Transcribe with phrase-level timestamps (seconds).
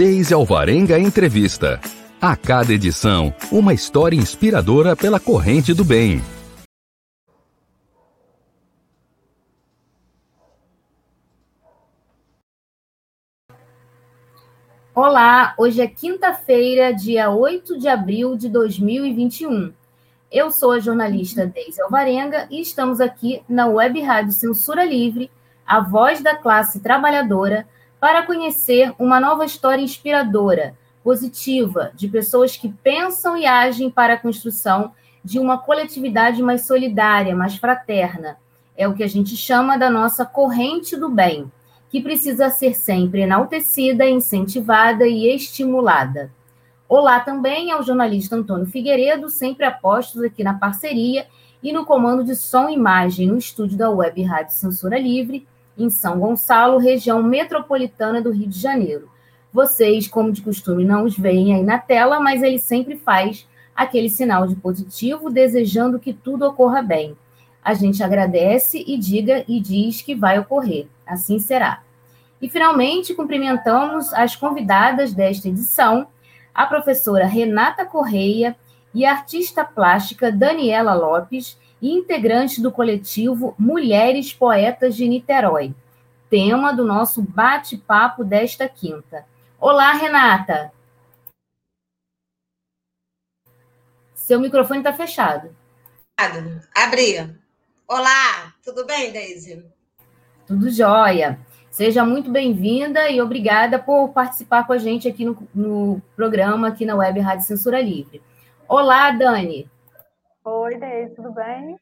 [0.00, 1.78] Deise Alvarenga Entrevista.
[2.18, 6.22] A cada edição, uma história inspiradora pela corrente do bem.
[14.94, 19.70] Olá, hoje é quinta-feira, dia 8 de abril de 2021.
[20.32, 25.30] Eu sou a jornalista Deise Alvarenga e estamos aqui na Web Rádio Censura Livre,
[25.66, 27.68] a voz da classe trabalhadora,
[28.00, 34.18] para conhecer uma nova história inspiradora, positiva, de pessoas que pensam e agem para a
[34.18, 38.38] construção de uma coletividade mais solidária, mais fraterna.
[38.76, 41.50] É o que a gente chama da nossa corrente do bem
[41.90, 46.30] que precisa ser sempre enaltecida, incentivada e estimulada.
[46.88, 51.26] Olá também ao jornalista Antônio Figueiredo, sempre apostos aqui na parceria
[51.60, 55.46] e no comando de som e imagem no estúdio da Web Rádio Censura Livre,
[55.82, 59.08] em São Gonçalo, região metropolitana do Rio de Janeiro.
[59.52, 64.08] Vocês, como de costume, não os veem aí na tela, mas ele sempre faz aquele
[64.08, 67.16] sinal de positivo, desejando que tudo ocorra bem.
[67.62, 70.86] A gente agradece e diga e diz que vai ocorrer.
[71.06, 71.82] Assim será.
[72.40, 76.06] E, finalmente, cumprimentamos as convidadas desta edição,
[76.54, 78.56] a professora Renata Correia
[78.94, 85.74] e a artista plástica Daniela Lopes, integrante do coletivo Mulheres Poetas de Niterói,
[86.28, 89.24] tema do nosso bate-papo desta quinta.
[89.58, 90.72] Olá, Renata!
[94.14, 95.54] Seu microfone está fechado.
[96.74, 97.36] Abri.
[97.88, 99.64] Olá, tudo bem, Daisy?
[100.46, 101.40] Tudo jóia.
[101.70, 106.84] Seja muito bem-vinda e obrigada por participar com a gente aqui no, no, programa, aqui
[106.84, 108.20] na Web Rádio Censura Livre.
[108.68, 109.70] Olá, Dani.
[110.42, 111.76] Oi, Deise, tudo bem?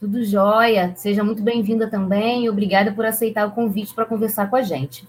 [0.00, 0.94] Tudo jóia.
[0.96, 5.06] Seja muito bem-vinda também obrigada por aceitar o convite para conversar com a gente.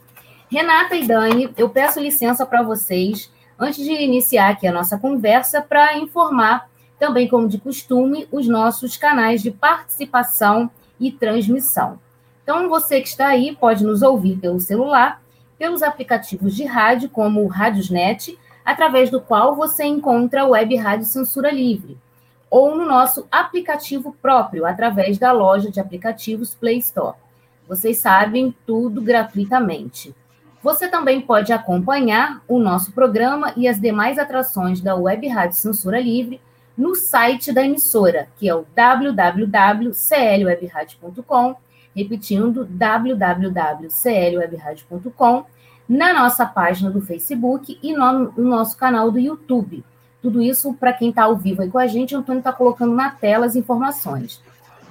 [0.52, 5.62] Renata e Dani, eu peço licença para vocês, antes de iniciar aqui a nossa conversa,
[5.62, 6.70] para informar
[7.00, 10.70] também, como de costume, os nossos canais de participação
[11.00, 12.00] e transmissão.
[12.44, 15.22] Então, você que está aí pode nos ouvir pelo celular,
[15.58, 21.06] pelos aplicativos de rádio, como o Radiosnet, através do qual você encontra a Web Rádio
[21.06, 21.98] Censura Livre,
[22.50, 27.16] ou no nosso aplicativo próprio, através da loja de aplicativos Play Store.
[27.66, 30.14] Vocês sabem tudo gratuitamente.
[30.62, 36.02] Você também pode acompanhar o nosso programa e as demais atrações da Web Rádio Censura
[36.02, 36.42] Livre
[36.78, 41.56] no site da emissora, que é o www.clwebradio.com,
[41.96, 45.46] repetindo www.clwebradio.com,
[45.88, 49.84] na nossa página do Facebook e no, no nosso canal do YouTube.
[50.22, 52.94] Tudo isso, para quem está ao vivo aí com a gente, o Antônio está colocando
[52.94, 54.42] na tela as informações.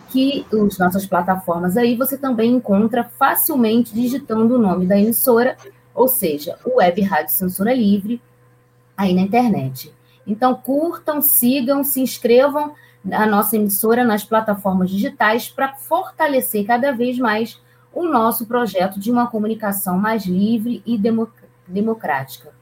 [0.09, 5.57] Que as nossas plataformas aí você também encontra facilmente digitando o nome da emissora,
[5.95, 8.21] ou seja, o Web Rádio Censura Livre,
[8.97, 9.93] aí na internet.
[10.27, 12.73] Então, curtam, sigam, se inscrevam
[13.05, 17.61] na nossa emissora nas plataformas digitais para fortalecer cada vez mais
[17.97, 21.01] o nosso projeto de uma comunicação mais livre e
[21.67, 22.53] democrática.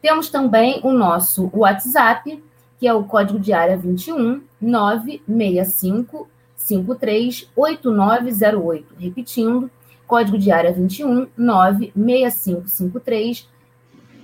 [0.00, 2.42] Temos também o nosso WhatsApp,
[2.78, 6.26] que é o código de área 21 965
[6.56, 8.94] 538908.
[8.98, 9.70] Repetindo,
[10.06, 13.46] código de área 21 96553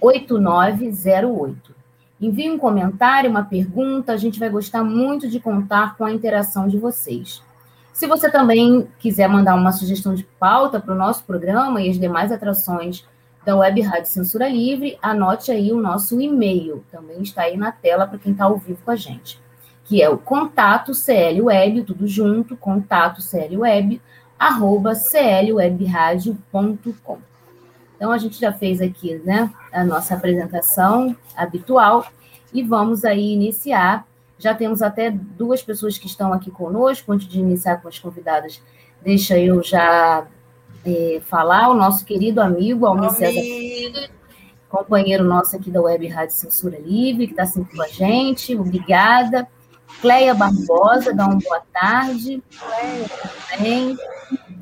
[0.00, 1.74] 8908.
[2.18, 6.66] Envie um comentário, uma pergunta, a gente vai gostar muito de contar com a interação
[6.66, 7.42] de vocês.
[7.94, 11.96] Se você também quiser mandar uma sugestão de pauta para o nosso programa e as
[11.98, 13.06] demais atrações
[13.46, 18.04] da Web Rádio Censura Livre, anote aí o nosso e-mail, também está aí na tela
[18.04, 19.40] para quem está ao vivo com a gente,
[19.84, 24.02] que é o contato clweb, tudo junto, contato clweb,
[24.36, 27.18] arroba clwebradio.com.
[27.94, 32.04] Então, a gente já fez aqui né, a nossa apresentação habitual
[32.52, 34.04] e vamos aí iniciar.
[34.38, 37.12] Já temos até duas pessoas que estão aqui conosco.
[37.12, 38.62] Antes de iniciar com as convidadas,
[39.02, 40.26] deixa eu já
[40.84, 41.68] é, falar.
[41.68, 44.10] O nosso querido amigo Almir César,
[44.68, 48.56] companheiro nosso aqui da Web Rádio Censura Livre, que está sempre com a gente.
[48.56, 49.48] Obrigada.
[50.00, 52.42] Cleia Barbosa, dá uma boa tarde.
[53.58, 53.96] Bem.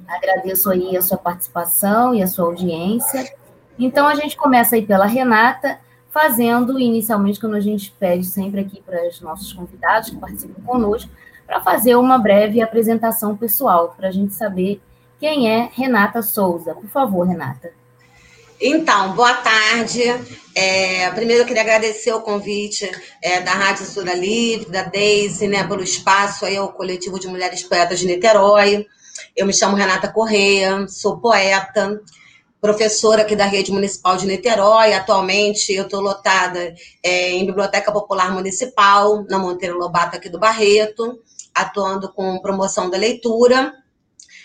[0.06, 3.32] Agradeço aí a sua participação e a sua audiência.
[3.78, 5.78] Então, a gente começa aí pela Renata,
[6.12, 11.10] fazendo inicialmente, quando a gente pede sempre aqui para os nossos convidados que participam conosco,
[11.46, 14.80] para fazer uma breve apresentação pessoal, para a gente saber
[15.18, 16.74] quem é Renata Souza.
[16.74, 17.72] Por favor, Renata.
[18.60, 20.02] Então, boa tarde.
[20.54, 22.88] É, primeiro, eu queria agradecer o convite
[23.20, 27.62] é, da Rádio Sura Livre, da Deise, né, pelo espaço aí ao coletivo de mulheres
[27.62, 28.86] poetas de Niterói.
[29.34, 32.00] Eu me chamo Renata Correia, sou poeta,
[32.62, 34.94] professora aqui da Rede Municipal de Niterói.
[34.94, 36.72] Atualmente eu estou lotada
[37.02, 41.20] é, em Biblioteca Popular Municipal, na Monteiro Lobato aqui do Barreto,
[41.52, 43.74] atuando com promoção da leitura.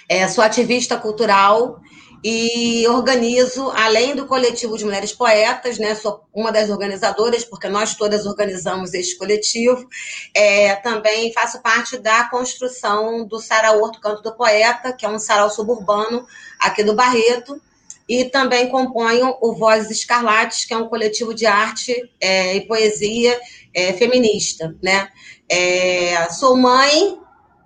[0.10, 1.80] É, sou ativista cultural
[2.24, 7.94] e organizo, além do coletivo de mulheres poetas, né, sou uma das organizadoras, porque nós
[7.94, 9.88] todas organizamos este coletivo,
[10.34, 15.20] é, também faço parte da construção do Sarau Horto Canto do Poeta, que é um
[15.20, 16.26] sarau suburbano
[16.60, 17.62] aqui do Barreto,
[18.08, 23.40] e também componho o Vozes Escarlates, que é um coletivo de arte é, e poesia
[23.74, 24.76] é, feminista.
[24.82, 25.10] Né?
[25.50, 27.20] É, sou mãe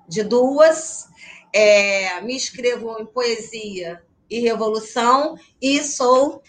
[0.08, 1.08] de duas,
[1.54, 6.42] é, me inscrevo em poesia e revolução e sou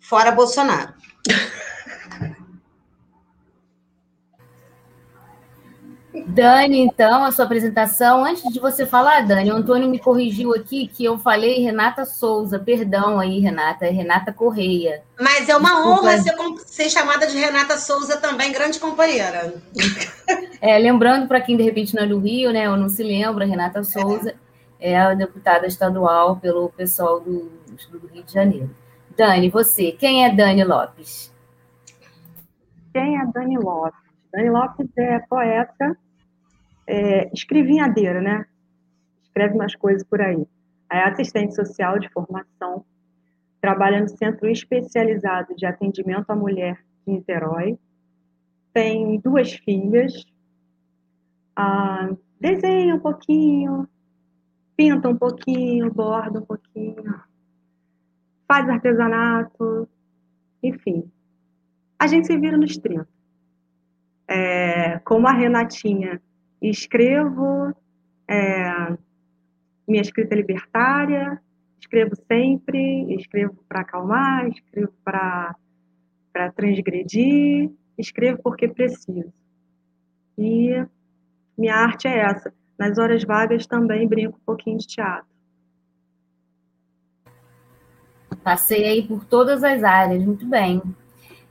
[0.00, 0.94] fora Bolsonaro.
[6.26, 8.24] Dani, então, a sua apresentação.
[8.24, 12.58] Antes de você falar, Dani, o Antônio me corrigiu aqui que eu falei Renata Souza.
[12.58, 15.02] Perdão aí, Renata, é Renata Correia.
[15.20, 16.00] Mas é uma Desculpa.
[16.00, 16.34] honra ser,
[16.66, 19.54] ser, chamada de Renata Souza também, grande companheira.
[20.64, 23.44] É, lembrando para quem de repente não é do Rio, né, ou não se lembra,
[23.44, 24.34] Renata Souza é
[24.82, 27.48] é a deputada estadual pelo pessoal do,
[27.92, 28.74] do Rio de Janeiro.
[29.16, 31.32] Dani, você, quem é Dani Lopes?
[32.92, 34.00] Quem é Dani Lopes?
[34.32, 35.96] Dani Lopes é poeta,
[36.86, 38.46] é, escrivinhadeira, né?
[39.22, 40.46] Escreve umas coisas por aí.
[40.90, 42.84] É assistente social de formação,
[43.60, 47.78] trabalha no Centro Especializado de Atendimento à Mulher de Niterói,
[48.72, 50.24] tem duas filhas,
[51.54, 53.88] ah, desenha um pouquinho,
[54.76, 57.22] pinta um pouquinho, borda um pouquinho,
[58.48, 59.88] faz artesanato,
[60.62, 61.10] enfim.
[61.98, 63.08] A gente se vira nos 30.
[64.28, 66.20] É, como a Renatinha,
[66.70, 67.74] escrevo
[68.28, 68.96] é,
[69.86, 71.40] minha escrita libertária,
[71.80, 75.54] escrevo sempre, escrevo para acalmar, escrevo para
[76.54, 79.32] transgredir, escrevo porque preciso.
[80.38, 80.84] E
[81.58, 82.52] minha arte é essa.
[82.78, 85.30] Nas horas vagas também brinco um pouquinho de teatro.
[88.42, 90.82] Passei aí por todas as áreas, muito bem.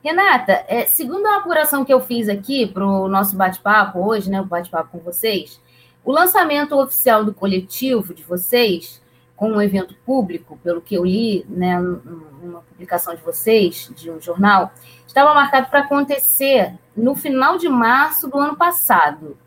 [0.03, 4.41] Renata, é, segundo a apuração que eu fiz aqui para o nosso bate-papo hoje, né,
[4.41, 5.61] o bate-papo com vocês,
[6.03, 9.01] o lançamento oficial do coletivo de vocês,
[9.35, 14.19] com um evento público, pelo que eu li, né, numa publicação de vocês, de um
[14.19, 14.71] jornal,
[15.07, 19.37] estava marcado para acontecer no final de março do ano passado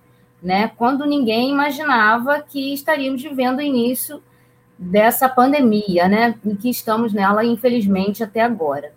[0.44, 4.22] né, quando ninguém imaginava que estaríamos vivendo o início
[4.78, 8.92] dessa pandemia, né, em que estamos nela, infelizmente, até agora.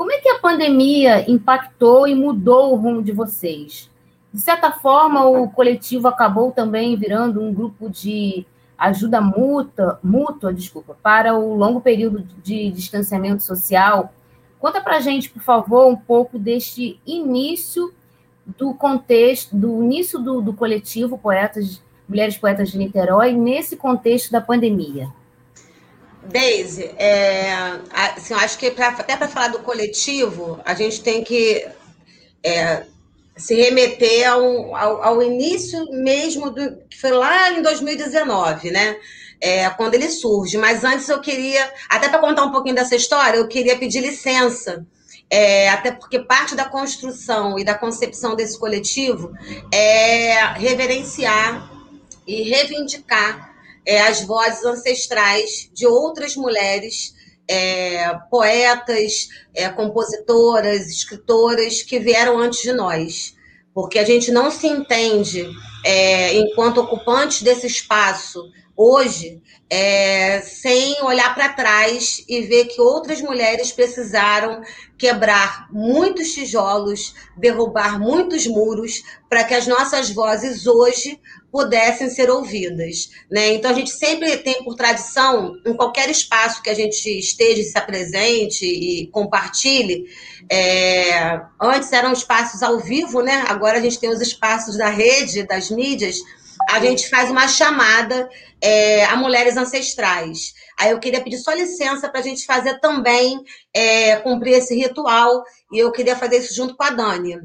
[0.00, 3.90] Como é que a pandemia impactou e mudou o rumo de vocês?
[4.32, 8.46] De certa forma, o coletivo acabou também virando um grupo de
[8.78, 14.10] ajuda mútua, mútua desculpa, para o longo período de distanciamento social.
[14.58, 17.92] Conta para a gente, por favor, um pouco deste início
[18.56, 24.40] do contexto, do início do, do coletivo Poetas, Mulheres Poetas de Niterói, nesse contexto da
[24.40, 25.10] pandemia?
[26.22, 27.52] Deise, é,
[27.92, 31.66] assim, acho que pra, até para falar do coletivo, a gente tem que
[32.44, 32.84] é,
[33.36, 38.96] se remeter ao, ao, ao, início mesmo, do, que foi lá em 2019, né?
[39.40, 40.58] É, quando ele surge.
[40.58, 44.86] Mas antes eu queria, até para contar um pouquinho dessa história, eu queria pedir licença
[45.30, 49.32] é, até porque parte da construção e da concepção desse coletivo
[49.72, 51.70] é reverenciar
[52.26, 53.49] e reivindicar
[53.90, 57.12] é, as vozes ancestrais de outras mulheres,
[57.48, 63.34] é, poetas, é, compositoras, escritoras que vieram antes de nós.
[63.74, 65.44] Porque a gente não se entende
[65.84, 68.40] é, enquanto ocupantes desse espaço
[68.76, 74.62] hoje é, sem olhar para trás e ver que outras mulheres precisaram
[74.96, 81.20] quebrar muitos tijolos, derrubar muitos muros, para que as nossas vozes hoje
[81.50, 83.10] pudessem ser ouvidas.
[83.30, 83.54] Né?
[83.54, 87.78] Então, a gente sempre tem por tradição, em qualquer espaço que a gente esteja, se
[87.78, 90.04] apresente e compartilhe,
[90.50, 93.44] é, antes eram espaços ao vivo, né?
[93.48, 96.16] agora a gente tem os espaços da rede, das mídias,
[96.68, 98.28] a gente faz uma chamada
[98.60, 100.52] é, a mulheres ancestrais.
[100.78, 103.42] Aí eu queria pedir só licença para a gente fazer também,
[103.74, 105.42] é, cumprir esse ritual,
[105.72, 107.38] e eu queria fazer isso junto com a Dani.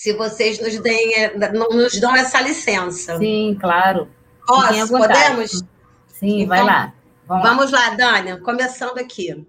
[0.00, 3.18] Se vocês nos, deem, é, nos dão essa licença.
[3.18, 4.08] Sim, claro.
[4.46, 4.88] Posso?
[4.88, 5.62] Podemos?
[6.06, 6.94] Sim, então, vai lá.
[7.26, 9.46] Vamos, vamos lá, Dani, começando aqui.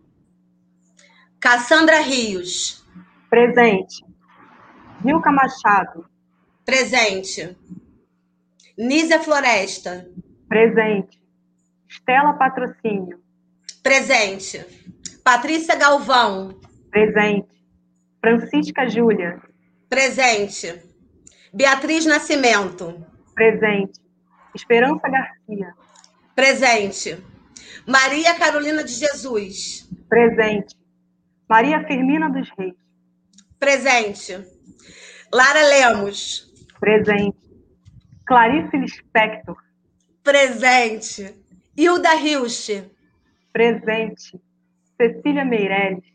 [1.39, 2.85] Cassandra Rios.
[3.29, 4.05] Presente.
[4.99, 6.05] Vilca Machado.
[6.65, 7.57] Presente.
[8.77, 10.05] Nízia Floresta.
[10.49, 11.17] Presente.
[11.87, 13.23] Estela Patrocínio.
[13.81, 14.65] Presente.
[15.23, 16.59] Patrícia Galvão.
[16.91, 17.47] Presente.
[18.19, 19.49] Francisca Júlia.
[19.91, 20.81] Presente.
[21.51, 23.05] Beatriz Nascimento.
[23.35, 23.99] Presente.
[24.55, 25.75] Esperança Garcia.
[26.33, 27.21] Presente.
[27.85, 29.89] Maria Carolina de Jesus.
[30.07, 30.77] Presente.
[31.49, 32.73] Maria Firmina dos Reis.
[33.59, 34.47] Presente.
[35.29, 36.49] Lara Lemos.
[36.79, 37.37] Presente.
[38.25, 39.57] Clarice Lispector.
[40.23, 41.35] Presente.
[41.75, 42.81] Hilda Hilst.
[43.51, 44.39] Presente.
[44.95, 46.05] Cecília Meirelles.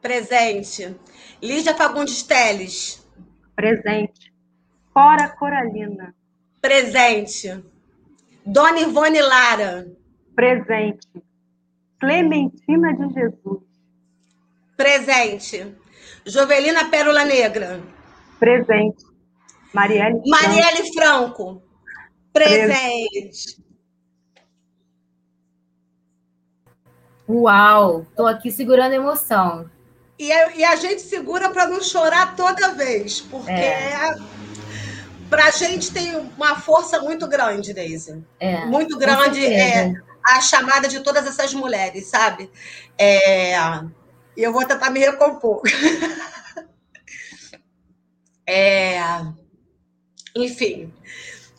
[0.00, 0.96] Presente.
[1.42, 3.07] Lígia Fagundes Teles.
[3.58, 4.32] Presente.
[4.94, 6.14] Cora Coralina.
[6.60, 7.60] Presente.
[8.46, 9.84] Dona Ivone Lara.
[10.32, 11.08] Presente.
[11.98, 13.64] Clementina de Jesus.
[14.76, 15.76] Presente.
[16.24, 17.80] Jovelina Pérola Negra.
[18.38, 19.04] Presente.
[19.74, 20.30] Marielle Franco.
[20.30, 21.62] Marielle Franco.
[22.32, 23.60] Presente.
[27.28, 29.68] Uau, tô aqui segurando a emoção.
[30.18, 34.16] E a, e a gente segura para não chorar toda vez, porque É.
[35.30, 38.24] para a gente tem uma força muito grande, Daisy.
[38.40, 39.92] É, muito grande é
[40.26, 42.50] a chamada de todas essas mulheres, sabe?
[42.98, 43.54] É,
[44.36, 45.62] e eu vou tentar me recompor.
[48.50, 48.98] É,
[50.34, 50.90] enfim,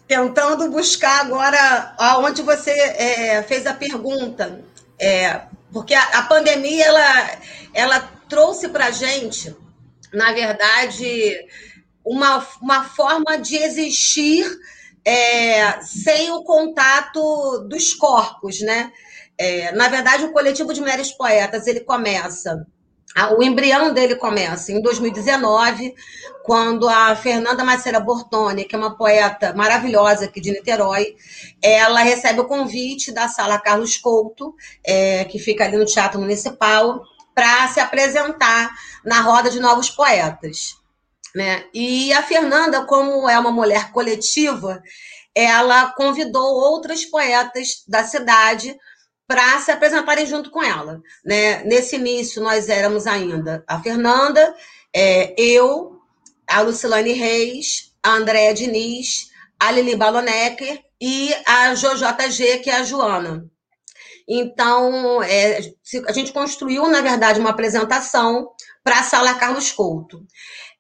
[0.08, 4.60] tentando buscar agora aonde você é, fez a pergunta,
[4.98, 7.32] é, porque a, a pandemia ela,
[7.75, 9.55] ela trouxe para a gente,
[10.13, 11.45] na verdade,
[12.05, 14.45] uma, uma forma de existir
[15.03, 18.91] é, sem o contato dos corpos, né?
[19.38, 22.65] É, na verdade, o coletivo de mulheres poetas ele começa,
[23.38, 25.95] o embrião dele começa em 2019,
[26.43, 31.15] quando a Fernanda Maceira Bortoni, que é uma poeta maravilhosa aqui de Niterói,
[31.62, 34.53] ela recebe o convite da Sala Carlos Couto,
[34.86, 37.01] é, que fica ali no Teatro Municipal,
[37.33, 38.71] para se apresentar
[39.03, 40.75] na roda de novos poetas.
[41.36, 41.65] Né?
[41.74, 44.81] E a Fernanda, como é uma mulher coletiva,
[45.36, 48.75] ela convidou outras poetas da cidade
[49.27, 51.00] para se apresentarem junto com ela.
[51.24, 51.63] Né?
[51.63, 54.55] Nesse início, nós éramos ainda a Fernanda,
[54.93, 56.01] é, eu,
[56.48, 62.83] a Lucilane Reis, a Andréa Diniz, a Lili Balonecker e a JoJG, que é a
[62.83, 63.45] Joana.
[64.29, 65.59] Então, é,
[66.07, 68.50] a gente construiu, na verdade, uma apresentação
[68.83, 70.24] para a Sala Carlos Couto.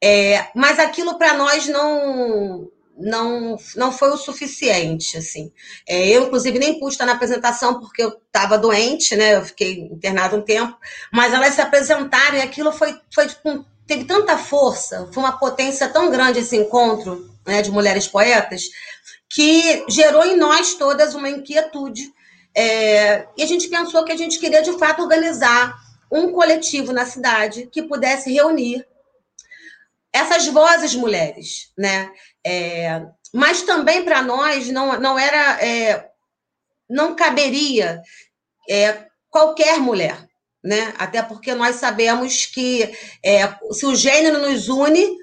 [0.01, 5.51] É, mas aquilo para nós não, não, não foi o suficiente, assim.
[5.87, 9.35] É, eu, inclusive, nem pude estar na apresentação porque eu estava doente, né?
[9.37, 10.77] Eu fiquei internada um tempo.
[11.11, 15.89] Mas elas se apresentaram e aquilo foi, foi com- teve tanta força, foi uma potência
[15.89, 18.63] tão grande esse encontro né, de mulheres poetas,
[19.29, 22.11] que gerou em nós todas uma inquietude.
[22.55, 25.75] É, e a gente pensou que a gente queria, de fato, organizar
[26.11, 28.85] um coletivo na cidade que pudesse reunir
[30.11, 32.11] essas vozes mulheres, né?
[32.45, 36.09] É, mas também para nós não, não era, é,
[36.89, 38.01] não caberia
[38.67, 40.27] é, qualquer mulher,
[40.63, 40.93] né?
[40.97, 42.91] Até porque nós sabemos que
[43.23, 45.15] é, se o gênero nos une,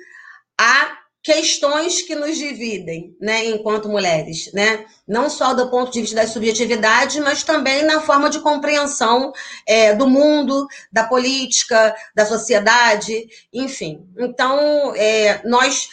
[0.58, 4.86] há questões que nos dividem, né, enquanto mulheres, né?
[5.08, 9.32] Não só do ponto de vista da subjetividade, mas também na forma de compreensão
[9.66, 14.06] é, do mundo, da política, da sociedade, enfim.
[14.16, 15.88] Então, é, nós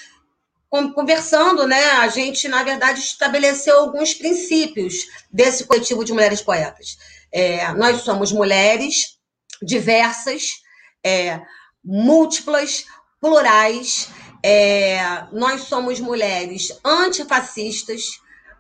[0.70, 6.96] con- conversando, né, a gente na verdade estabeleceu alguns princípios desse coletivo de mulheres poetas.
[7.32, 9.18] É, nós somos mulheres
[9.64, 10.62] diversas,
[11.04, 11.42] é,
[11.84, 12.86] múltiplas,
[13.20, 14.10] plurais.
[14.44, 18.02] É, nós somos mulheres antifascistas,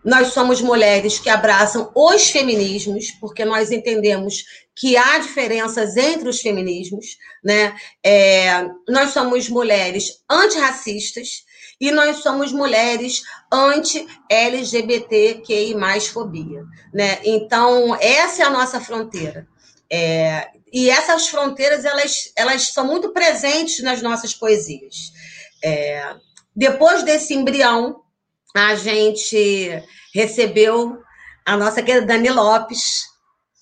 [0.03, 4.43] nós somos mulheres que abraçam os feminismos, porque nós entendemos
[4.75, 7.75] que há diferenças entre os feminismos, né?
[8.03, 11.43] É, nós somos mulheres antirracistas
[11.79, 13.21] e nós somos mulheres
[13.51, 15.75] anti-LGBTQI+,
[16.11, 16.63] fobia,
[16.93, 17.19] né?
[17.23, 19.47] Então, essa é a nossa fronteira.
[19.89, 25.12] É, e essas fronteiras, elas, elas são muito presentes nas nossas poesias.
[25.63, 26.15] É,
[26.55, 28.01] depois desse embrião,
[28.55, 31.01] a gente recebeu
[31.45, 33.03] a nossa querida Dani Lopes,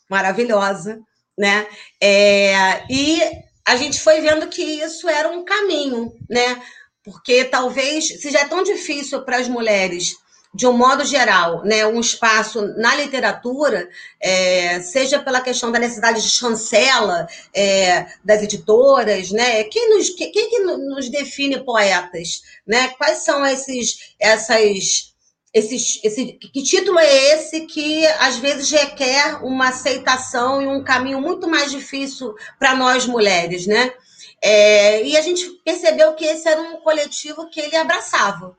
[0.10, 1.00] maravilhosa,
[1.38, 1.67] né?
[2.01, 3.22] É, e
[3.65, 6.62] a gente foi vendo que isso era um caminho, né?
[7.03, 10.15] Porque talvez, se já é tão difícil para as mulheres,
[10.53, 13.89] de um modo geral, né, um espaço na literatura,
[14.20, 19.63] é, seja pela questão da necessidade de chancela é, das editoras, né?
[19.65, 22.41] Quem nos, quem, quem que nos define poetas?
[22.67, 22.89] Né?
[22.98, 25.12] Quais são esses, essas
[25.53, 31.20] esse, esse, que título é esse que às vezes requer uma aceitação e um caminho
[31.20, 33.93] muito mais difícil para nós mulheres, né?
[34.41, 38.58] É, e a gente percebeu que esse era um coletivo que ele abraçava.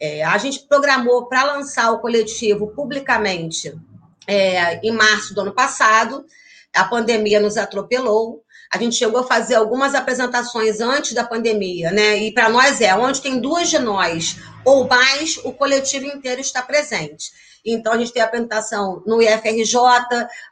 [0.00, 3.74] É, a gente programou para lançar o coletivo publicamente
[4.26, 6.24] é, em março do ano passado.
[6.74, 8.44] A pandemia nos atropelou.
[8.72, 12.18] A gente chegou a fazer algumas apresentações antes da pandemia, né?
[12.18, 16.60] E para nós é onde tem duas de nós ou mais, o coletivo inteiro está
[16.60, 17.32] presente.
[17.64, 19.76] Então, a gente teve apresentação no IFRJ,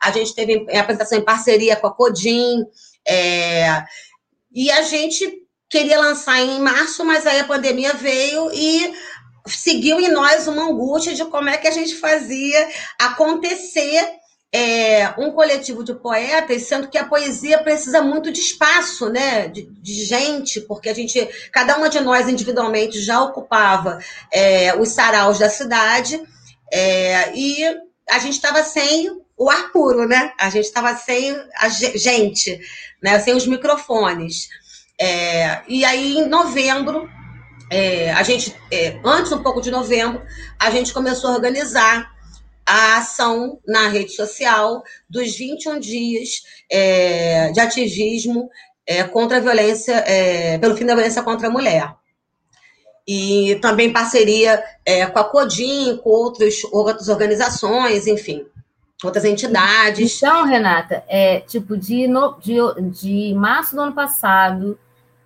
[0.02, 2.64] a gente teve apresentação em parceria com a Codim,
[3.06, 3.84] é,
[4.52, 8.94] e a gente queria lançar em março, mas aí a pandemia veio e
[9.46, 12.68] seguiu em nós uma angústia de como é que a gente fazia
[13.00, 14.16] acontecer
[14.52, 19.48] é, um coletivo de poetas, sendo que a poesia precisa muito de espaço, né?
[19.48, 23.98] De, de gente, porque a gente, cada uma de nós individualmente já ocupava
[24.32, 26.20] é, os saraus da cidade
[26.72, 27.64] é, e
[28.08, 30.32] a gente estava sem o ar puro, né?
[30.38, 32.58] A gente estava sem a gente,
[33.02, 33.18] né?
[33.20, 34.48] Sem os microfones.
[34.98, 37.06] É, e aí, em novembro,
[37.70, 40.22] é, a gente, é, antes um pouco de novembro,
[40.58, 42.14] a gente começou a organizar
[42.64, 48.48] a ação na rede social dos 21 dias é, de ativismo
[48.86, 51.94] é, contra a violência, é, pelo fim da violência contra a mulher.
[53.06, 58.44] E também parceria é, com a CODIM, com outros, outras organizações, enfim,
[59.04, 60.16] outras entidades.
[60.16, 62.56] Então, Renata, é tipo de, no, de,
[62.90, 64.76] de março do ano passado,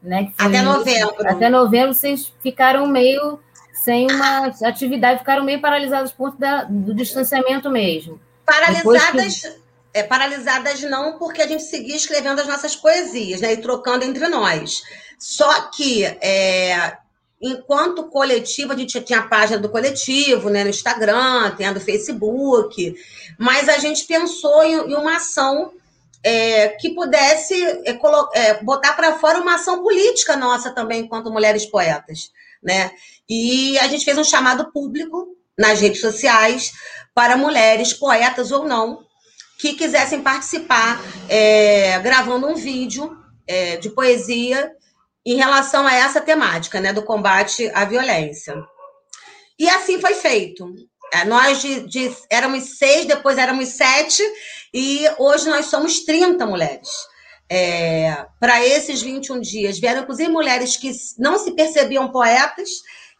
[0.02, 0.32] né?
[0.38, 1.28] até novembro.
[1.28, 3.38] Até novembro, vocês ficaram meio
[3.72, 8.20] sem uma atividade, ficaram meio paralisadas por da, do distanciamento mesmo.
[8.44, 9.52] Paralisadas, que...
[9.94, 13.54] é, paralisadas não, porque a gente seguia escrevendo as nossas poesias, né?
[13.54, 14.82] E trocando entre nós.
[15.18, 16.98] Só que é,
[17.40, 21.80] enquanto coletivo, a gente tinha a página do coletivo, né, no Instagram, tem a do
[21.80, 22.94] Facebook,
[23.38, 25.72] mas a gente pensou em, em uma ação
[26.24, 27.98] é, que pudesse é,
[28.34, 32.30] é botar para fora uma ação política nossa também, enquanto mulheres poetas
[32.62, 32.90] né?
[33.28, 36.72] E a gente fez um chamado público nas redes sociais
[37.14, 39.04] para mulheres, poetas ou não,
[39.58, 43.16] que quisessem participar, é, gravando um vídeo
[43.46, 44.72] é, de poesia
[45.24, 48.56] em relação a essa temática, né, do combate à violência.
[49.58, 50.74] E assim foi feito.
[51.12, 54.22] É, nós de, de, éramos seis, depois éramos sete,
[54.72, 56.88] e hoje nós somos 30 mulheres
[57.50, 59.78] é, para esses 21 dias.
[59.80, 62.68] Vieram, inclusive, mulheres que não se percebiam poetas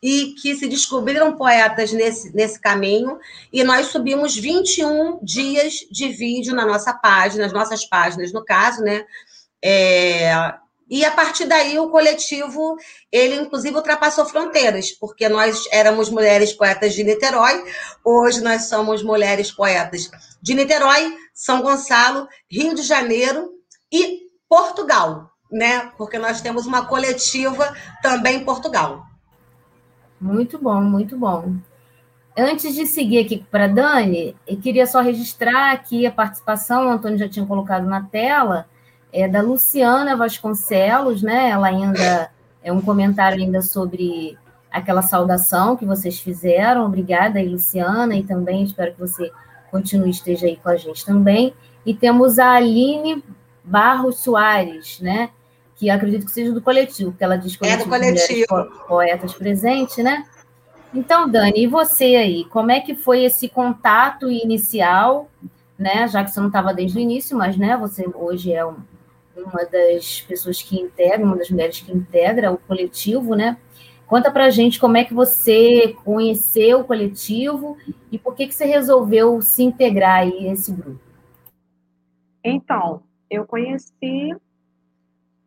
[0.03, 3.19] e que se descobriram poetas nesse, nesse caminho.
[3.53, 8.83] E nós subimos 21 dias de vídeo na nossa página, nas nossas páginas, no caso,
[8.83, 9.05] né?
[9.63, 10.33] É,
[10.91, 12.77] e a partir daí o coletivo,
[13.13, 17.65] ele inclusive ultrapassou fronteiras, porque nós éramos mulheres poetas de Niterói,
[18.05, 20.11] hoje nós somos mulheres poetas
[20.43, 23.53] de Niterói, São Gonçalo, Rio de Janeiro
[23.90, 25.90] e Portugal, né?
[25.96, 29.07] Porque nós temos uma coletiva também em Portugal.
[30.20, 31.55] Muito bom, muito bom.
[32.37, 37.16] Antes de seguir aqui para Dani, eu queria só registrar aqui a participação, o Antônio
[37.16, 38.68] já tinha colocado na tela,
[39.11, 41.48] é da Luciana Vasconcelos, né?
[41.48, 42.31] Ela ainda
[42.62, 44.37] é um comentário ainda sobre
[44.70, 46.85] aquela saudação que vocês fizeram.
[46.85, 49.33] Obrigada aí, Luciana, e também espero que você
[49.70, 51.54] continue esteja aí com a gente também.
[51.85, 53.22] E temos a Aline
[53.64, 55.30] Barros Soares, né?
[55.76, 58.46] Que acredito que seja do coletivo, porque ela diz que é do coletivo.
[58.87, 60.26] poetas presentes, né?
[60.92, 62.44] Então, Dani, e você aí?
[62.46, 65.30] Como é que foi esse contato inicial,
[65.78, 66.06] né?
[66.09, 68.76] Já que você não estava desde o início, mas né, você hoje é um,
[69.37, 73.56] uma das pessoas que integra, uma das mulheres que integra o coletivo, né?
[74.11, 77.77] Conta pra gente como é que você conheceu o coletivo
[78.11, 80.99] e por que, que você resolveu se integrar aí a esse grupo.
[82.42, 84.35] Então, eu conheci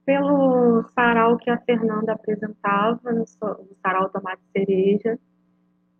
[0.05, 3.25] pelo sarau que a Fernanda apresentava, no
[3.81, 5.19] sarau Tomate Cereja,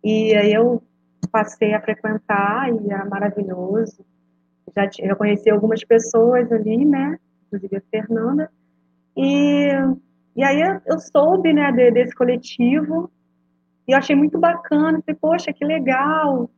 [0.02, 0.82] e aí eu
[1.30, 4.02] passei a frequentar e era maravilhoso.
[4.74, 8.50] Já, eu conheci algumas pessoas ali, né, inclusive a Fernanda,
[9.14, 9.68] e,
[10.36, 13.10] e aí eu soube, né, de, desse coletivo,
[13.86, 16.50] e eu achei muito bacana, falei, poxa, que legal,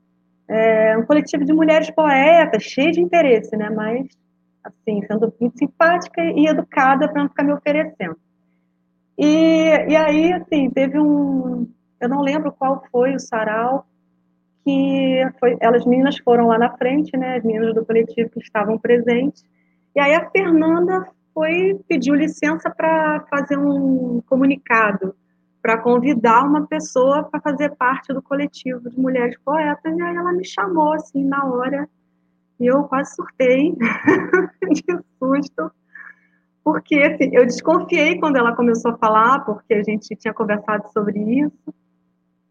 [0.48, 4.06] é um coletivo de mulheres poetas, cheio de interesse, né, mas
[4.64, 8.16] assim, sendo muito simpática e educada para não ficar me oferecendo.
[9.16, 11.68] E, e aí, assim, teve um,
[12.00, 13.86] eu não lembro qual foi o sarau,
[14.64, 18.78] que foi, elas meninas foram lá na frente, né, as meninas do coletivo que estavam
[18.78, 19.44] presentes,
[19.94, 25.14] e aí a Fernanda foi, pediu licença para fazer um comunicado
[25.60, 30.32] para convidar uma pessoa para fazer parte do coletivo de mulheres poetas, e aí ela
[30.32, 31.86] me chamou, assim, na hora,
[32.58, 33.74] e eu quase surtei
[34.72, 35.70] de susto,
[36.64, 41.18] porque assim, eu desconfiei quando ela começou a falar, porque a gente tinha conversado sobre
[41.20, 41.74] isso,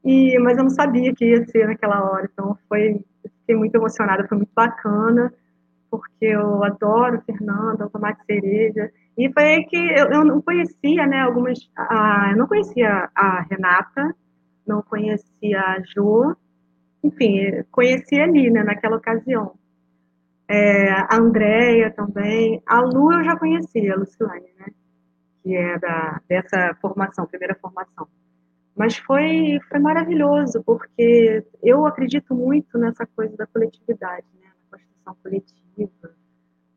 [0.04, 4.28] e, mas eu não sabia que ia ser naquela hora, então foi, fiquei muito emocionada,
[4.28, 5.34] foi muito bacana,
[5.98, 11.06] porque eu adoro Fernanda, o Tomate Cereja, e foi aí que eu, eu não conhecia,
[11.08, 14.16] né, algumas, a, eu não conhecia a Renata,
[14.68, 16.36] não conhecia a Jo,
[17.04, 19.54] enfim, conheci ali, né, naquela ocasião.
[20.48, 24.68] É, a Andrea também, a Lu eu já conhecia, a Lucilane, né,
[25.42, 28.08] que é da, dessa formação, primeira formação.
[28.76, 34.45] Mas foi, foi maravilhoso, porque eu acredito muito nessa coisa da coletividade, né,
[35.14, 36.16] coletiva,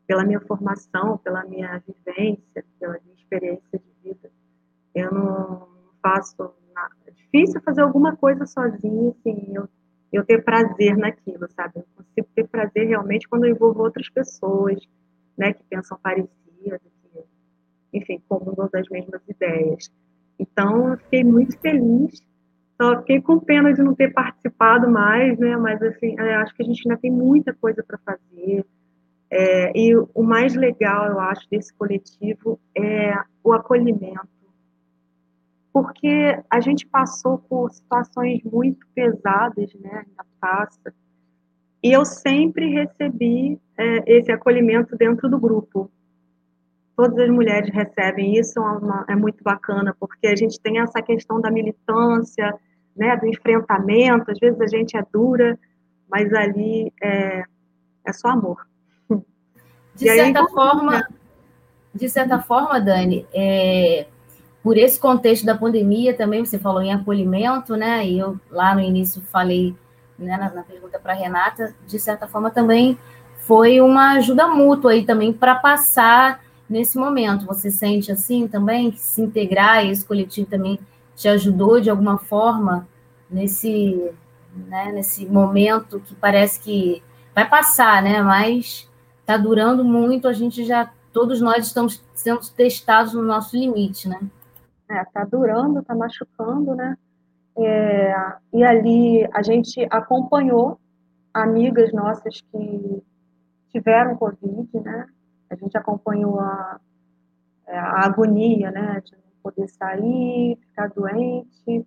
[0.05, 4.31] pela minha formação, pela minha vivência, pela minha experiência de vida.
[4.93, 5.67] Eu não
[6.01, 6.95] faço nada.
[7.07, 9.69] É difícil fazer alguma coisa sozinha, assim, eu,
[10.11, 11.73] eu ter prazer naquilo, sabe?
[11.77, 14.79] Eu consigo ter prazer realmente quando eu envolvo outras pessoas,
[15.37, 16.31] né, que pensam parecido,
[16.63, 17.23] que,
[17.93, 19.91] enfim, comungam das mesmas ideias.
[20.39, 22.21] Então, eu fiquei muito feliz.
[22.81, 25.57] Só fiquei com pena de não ter participado mais, né?
[25.57, 28.65] Mas, assim, acho que a gente ainda tem muita coisa para fazer
[29.31, 33.13] é, e o mais legal, eu acho, desse coletivo é
[33.43, 34.27] o acolhimento.
[35.71, 40.93] Porque a gente passou por situações muito pesadas, né, na passa,
[41.81, 45.91] e eu sempre recebi é, esse acolhimento dentro do grupo.
[46.95, 51.01] Todas as mulheres recebem isso, é, uma, é muito bacana, porque a gente tem essa
[51.03, 52.53] questão da militância,
[52.99, 55.57] né, do enfrentamento, às vezes a gente é dura,
[56.11, 57.43] mas ali é,
[58.05, 58.67] é só amor.
[59.95, 61.07] De certa forma,
[61.95, 64.05] de certa forma, Dani, é,
[64.61, 68.05] por esse contexto da pandemia também, você falou em acolhimento, né?
[68.05, 69.73] E eu lá no início falei
[70.17, 72.97] né, na, na pergunta para Renata, de certa forma também
[73.39, 77.45] foi uma ajuda mútua aí também para passar nesse momento.
[77.45, 80.77] Você sente assim também que se integrar esse coletivo também
[81.19, 82.87] te ajudou de alguma forma
[83.29, 84.09] nesse,
[84.55, 87.03] né, nesse momento que parece que
[87.35, 88.21] vai passar, né?
[88.21, 94.07] Mas está durando muito, a gente já, todos nós estamos sendo testados no nosso limite,
[94.07, 94.17] né?
[94.89, 96.97] É, tá durando, tá machucando, né?
[97.57, 98.15] É,
[98.53, 100.79] e ali a gente acompanhou
[101.33, 103.03] amigas nossas que
[103.73, 105.05] tiveram Covid, né?
[105.49, 106.79] A gente acompanhou a,
[107.67, 109.01] é, a agonia, né?
[109.03, 111.85] De poder sair, ficar doente.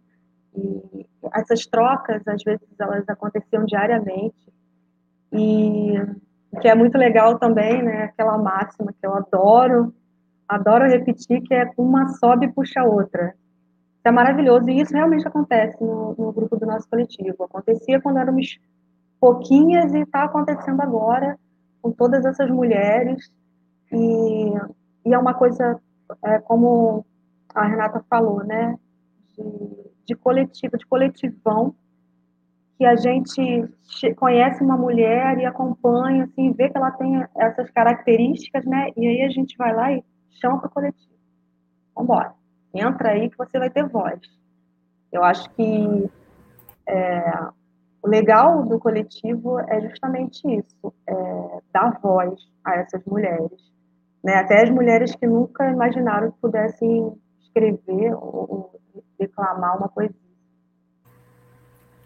[0.55, 4.53] E essas trocas, às vezes, elas aconteciam diariamente.
[5.33, 5.95] E
[6.61, 8.05] que é muito legal também, né?
[8.05, 9.95] Aquela máxima que eu adoro,
[10.47, 13.35] adoro repetir, que é uma sobe e puxa a outra.
[13.97, 17.45] Isso é maravilhoso e isso realmente acontece no, no grupo do nosso coletivo.
[17.45, 18.59] Acontecia quando éramos
[19.21, 21.39] pouquinhas e está acontecendo agora
[21.81, 23.33] com todas essas mulheres
[23.93, 24.53] e,
[25.07, 25.81] e é uma coisa
[26.25, 27.07] é, como
[27.55, 28.79] a Renata falou, né?
[29.37, 31.75] De, de coletivo, de coletivão
[32.77, 33.69] que a gente
[34.17, 38.89] conhece uma mulher e acompanha, assim, vê que ela tem essas características, né?
[38.97, 40.03] E aí a gente vai lá e
[40.41, 41.15] chama para o coletivo.
[41.95, 42.35] Vamos embora.
[42.75, 44.21] Entra aí que você vai ter voz.
[45.13, 46.11] Eu acho que
[46.89, 47.23] é,
[48.03, 51.15] o legal do coletivo é justamente isso, é,
[51.73, 52.35] dar voz
[52.65, 53.73] a essas mulheres.
[54.25, 54.35] Né?
[54.35, 57.13] Até as mulheres que nunca imaginaram que pudessem
[57.53, 58.81] escrever ou, ou
[59.19, 60.17] declamar uma poesia.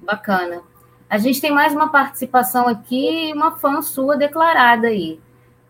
[0.01, 0.63] Bacana.
[1.09, 5.21] A gente tem mais uma participação aqui, uma fã sua declarada aí.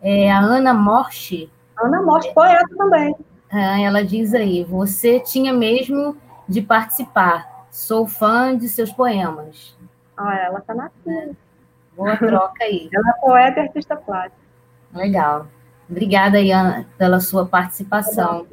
[0.00, 1.50] É a Ana Morche.
[1.78, 3.14] Ana Morche, poeta também.
[3.52, 6.16] É, ela diz aí: você tinha mesmo
[6.48, 7.66] de participar.
[7.70, 9.76] Sou fã de seus poemas.
[10.16, 11.30] Ah, ela está na é.
[11.94, 12.88] Boa troca aí.
[12.92, 14.36] ela é poeta e artista plástica.
[14.94, 15.46] Legal.
[15.88, 18.46] Obrigada, Ana, pela sua participação.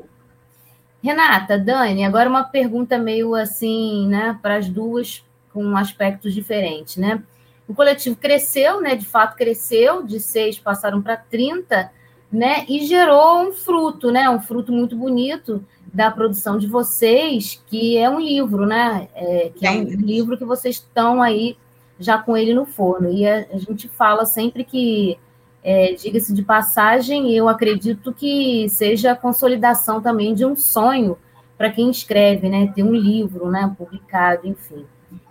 [1.04, 7.22] Renata, Dani, agora uma pergunta meio assim, né, para as duas com aspectos diferentes, né?
[7.68, 8.96] O coletivo cresceu, né?
[8.96, 11.92] De fato cresceu, de seis passaram para 30,
[12.32, 12.66] né?
[12.68, 14.30] E gerou um fruto, né?
[14.30, 15.64] Um fruto muito bonito
[15.94, 19.08] da produção de vocês, que é um livro, né?
[19.14, 21.58] É, que é um livro que vocês estão aí
[22.00, 23.12] já com ele no forno.
[23.12, 25.18] E a, a gente fala sempre que,
[25.64, 31.18] é, diga-se de passagem, eu acredito que seja a consolidação também de um sonho
[31.58, 32.72] para quem escreve, né?
[32.76, 33.74] Ter um livro, né?
[33.78, 34.86] Publicado, enfim.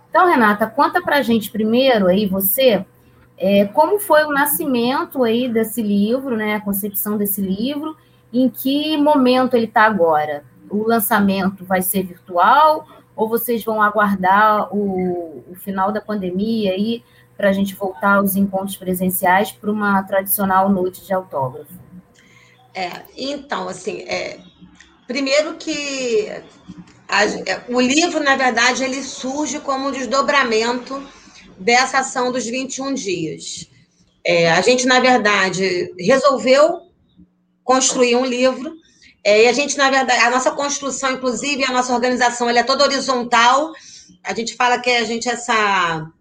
[0.09, 2.85] Então, Renata, conta para a gente primeiro aí, você,
[3.37, 7.95] é, como foi o nascimento aí desse livro, né, a concepção desse livro,
[8.31, 10.43] em que momento ele está agora?
[10.73, 17.03] o lançamento vai ser virtual ou vocês vão aguardar o, o final da pandemia aí
[17.35, 21.73] para a gente voltar aos encontros presenciais para uma tradicional noite de autógrafo?
[22.73, 24.39] É, então, assim, é,
[25.07, 26.29] primeiro que
[27.07, 31.03] a, é, o livro, na verdade, ele surge como um desdobramento
[31.57, 33.69] dessa ação dos 21 dias.
[34.25, 36.81] É, a gente, na verdade, resolveu
[37.63, 38.73] construir um livro
[39.23, 42.63] é, e a gente, na verdade, a nossa construção, inclusive, a nossa organização, ela é
[42.63, 43.71] toda horizontal.
[44.21, 46.11] A gente fala que a gente é essa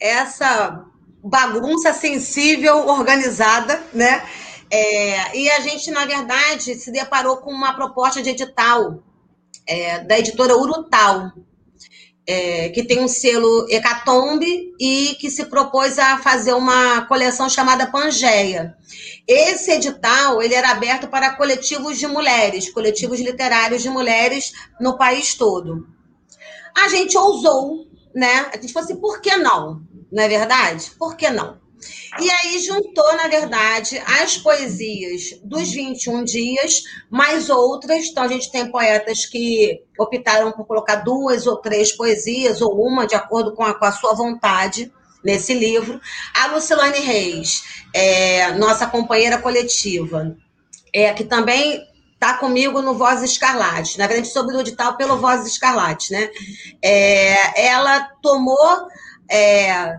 [0.00, 0.84] essa
[1.22, 4.22] bagunça sensível, organizada, né?
[4.70, 9.02] É, e a gente, na verdade, se deparou com uma proposta de edital
[9.66, 11.32] é, da editora Urutal,
[12.26, 17.86] é, que tem um selo Hecatombe e que se propôs a fazer uma coleção chamada
[17.86, 18.76] Pangeia.
[19.26, 25.34] Esse edital ele era aberto para coletivos de mulheres, coletivos literários de mulheres no país
[25.34, 25.86] todo.
[26.76, 28.50] A gente ousou, né?
[28.52, 29.82] A gente falou assim, por que não?
[30.10, 30.90] Não é verdade?
[30.98, 31.58] Por que não?
[32.20, 38.06] E aí juntou, na verdade, as poesias dos 21 dias, mais outras.
[38.06, 43.06] Então, a gente tem poetas que optaram por colocar duas ou três poesias, ou uma,
[43.06, 44.92] de acordo com a, com a sua vontade,
[45.22, 46.00] nesse livro.
[46.34, 47.62] A Lucilane Reis,
[47.94, 50.36] é, nossa companheira coletiva,
[50.92, 53.98] é, que também está comigo no Voz Escarlate.
[53.98, 56.30] Na verdade, sobre o edital pelo Voz Escarlate, né?
[56.82, 58.88] É, ela tomou...
[59.30, 59.96] É,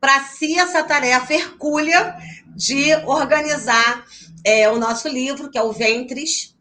[0.00, 2.16] para si essa tarefa hercúlea
[2.56, 4.04] de organizar
[4.44, 6.56] é, o nosso livro, que é o Ventres,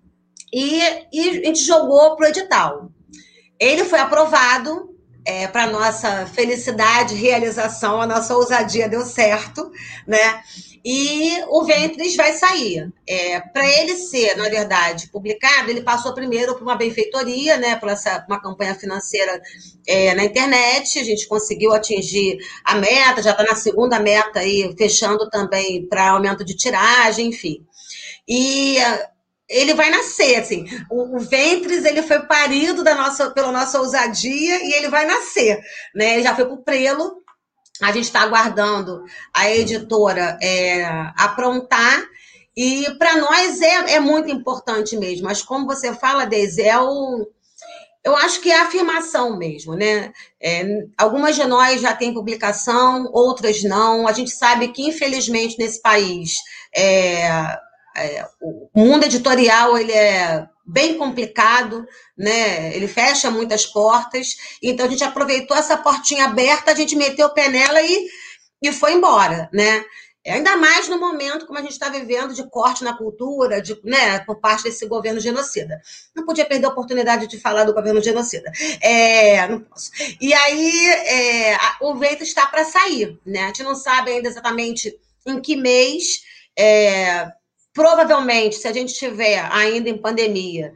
[0.53, 0.79] e,
[1.11, 2.91] e a gente jogou para o edital.
[3.59, 4.90] Ele foi aprovado,
[5.25, 9.71] é, para nossa felicidade, realização, a nossa ousadia deu certo,
[10.07, 10.41] né?
[10.83, 12.91] E o Ventres vai sair.
[13.07, 17.89] É, Para ele ser, na verdade, publicado, ele passou primeiro por uma benfeitoria, né, por
[17.89, 19.39] essa, uma campanha financeira
[19.87, 20.97] é, na internet.
[20.97, 26.09] A gente conseguiu atingir a meta, já está na segunda meta aí, fechando também para
[26.11, 27.63] aumento de tiragem, enfim.
[28.27, 28.77] E
[29.51, 30.65] ele vai nascer, assim.
[30.89, 35.59] O, o, Ventres, ele foi parido da nossa, pela nossa ousadia e ele vai nascer,
[35.93, 36.13] né?
[36.13, 37.21] Ele já foi para o prelo,
[37.81, 40.85] a gente está aguardando a editora é,
[41.17, 42.01] aprontar.
[42.55, 45.25] E para nós é, é muito importante mesmo.
[45.25, 47.27] Mas como você fala, Deise, é o,
[48.03, 50.11] eu acho que é afirmação mesmo, né?
[50.41, 50.63] É,
[50.97, 54.07] algumas de nós já têm publicação, outras não.
[54.07, 56.35] A gente sabe que, infelizmente, nesse país,
[56.75, 57.57] é,
[57.95, 61.85] é, o mundo editorial ele é bem complicado,
[62.17, 62.75] né?
[62.75, 64.35] Ele fecha muitas portas.
[64.61, 68.07] Então a gente aproveitou essa portinha aberta, a gente meteu o pé nela e,
[68.61, 69.83] e foi embora, né?
[70.25, 74.19] Ainda mais no momento como a gente está vivendo de corte na cultura, de, né,
[74.19, 75.81] por parte desse governo genocida.
[76.15, 78.51] Não podia perder a oportunidade de falar do governo genocida.
[78.79, 79.89] É, não posso.
[80.21, 83.45] E aí é, o vento está para sair, né?
[83.45, 86.21] A gente não sabe ainda exatamente em que mês.
[86.55, 87.31] É,
[87.73, 90.73] Provavelmente, se a gente estiver ainda em pandemia,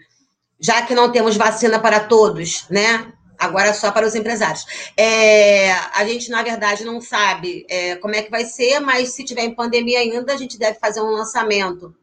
[0.60, 3.12] já que não temos vacina para todos, né?
[3.38, 4.66] Agora só para os empresários.
[4.98, 9.26] É, a gente, na verdade, não sabe é, como é que vai ser, mas se
[9.26, 11.94] tiver em pandemia ainda, a gente deve fazer um lançamento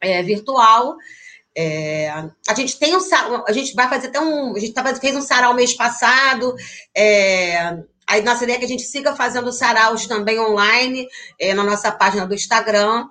[0.00, 0.96] é, virtual.
[1.56, 3.00] É, a gente tem um
[3.46, 4.56] a gente vai fazer até um.
[4.56, 6.54] A gente tá, fez um sarau mês passado.
[8.06, 11.06] A nossa ideia é que a gente siga fazendo saraus também online
[11.38, 13.06] é, na nossa página do Instagram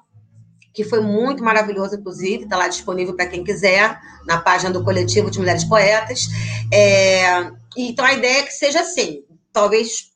[0.73, 5.31] que foi muito maravilhoso, inclusive, está lá disponível para quem quiser, na página do Coletivo
[5.31, 6.27] de Mulheres Poetas.
[6.71, 10.11] É, então, a ideia é que seja assim, talvez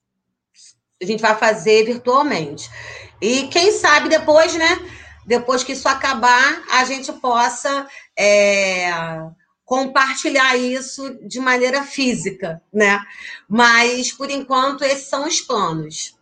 [1.02, 2.70] a gente vá fazer virtualmente.
[3.22, 4.80] E quem sabe depois, né,
[5.26, 7.88] depois que isso acabar, a gente possa
[8.18, 8.92] é,
[9.66, 13.02] compartilhar isso de maneira física, né?
[13.48, 16.16] Mas, por enquanto, esses são os planos.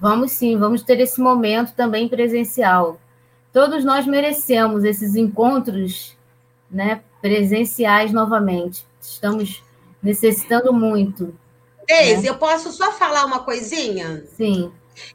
[0.00, 3.00] Vamos sim, vamos ter esse momento também presencial.
[3.52, 6.16] Todos nós merecemos esses encontros
[6.70, 8.86] né, presenciais novamente.
[9.00, 9.62] Estamos
[10.02, 11.34] necessitando muito.
[11.86, 12.28] Deise, né?
[12.28, 14.24] eu posso só falar uma coisinha?
[14.36, 14.70] Sim.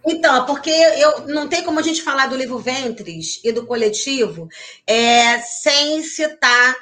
[0.05, 4.47] Então, porque eu não tem como a gente falar do livro Ventres e do coletivo
[4.87, 6.75] é, sem citar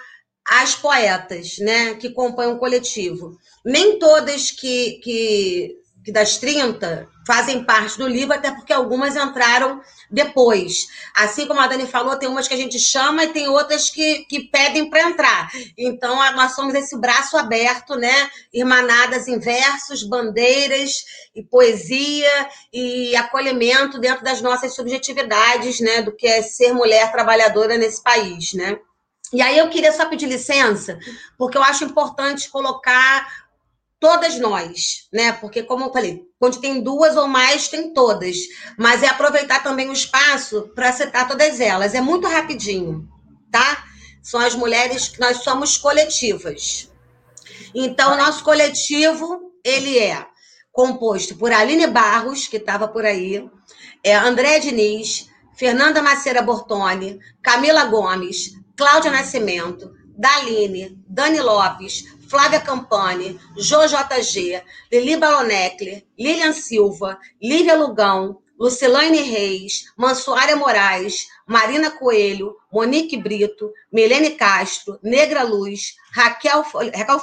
[0.47, 3.37] as poetas, né, que compõem o coletivo.
[3.65, 9.81] Nem todas que, que que das 30 fazem parte do livro, até porque algumas entraram
[10.09, 10.87] depois.
[11.15, 14.25] Assim como a Dani falou, tem umas que a gente chama e tem outras que,
[14.25, 15.49] que pedem para entrar.
[15.77, 18.29] Então, nós somos esse braço aberto, né?
[18.53, 26.01] Irmanadas em versos, bandeiras e poesia e acolhimento dentro das nossas subjetividades, né?
[26.01, 28.77] Do que é ser mulher trabalhadora nesse país, né?
[29.33, 30.99] E aí eu queria só pedir licença,
[31.37, 33.40] porque eu acho importante colocar
[34.01, 35.31] todas nós, né?
[35.31, 38.35] Porque, como eu falei, quando tem duas ou mais, tem todas.
[38.77, 41.93] Mas é aproveitar também o espaço para citar todas elas.
[41.93, 43.07] É muito rapidinho,
[43.51, 43.85] tá?
[44.23, 46.91] São as mulheres que nós somos coletivas.
[47.75, 50.25] Então, nosso coletivo, ele é
[50.73, 53.47] composto por Aline Barros, que estava por aí,
[54.03, 63.37] é André Diniz, Fernanda Maceira Bortoni, Camila Gomes, Cláudia Nascimento, Daline, Dani Lopes, Flávia Campani,
[63.57, 73.73] JoJG, Lili Balonecler, Lilian Silva, Lívia Lugão, Lucilane Reis, Mansuária Moraes, Marina Coelho, Monique Brito,
[73.91, 76.63] Milene Castro, Negra Luz, Raquel,
[76.95, 77.19] Raquel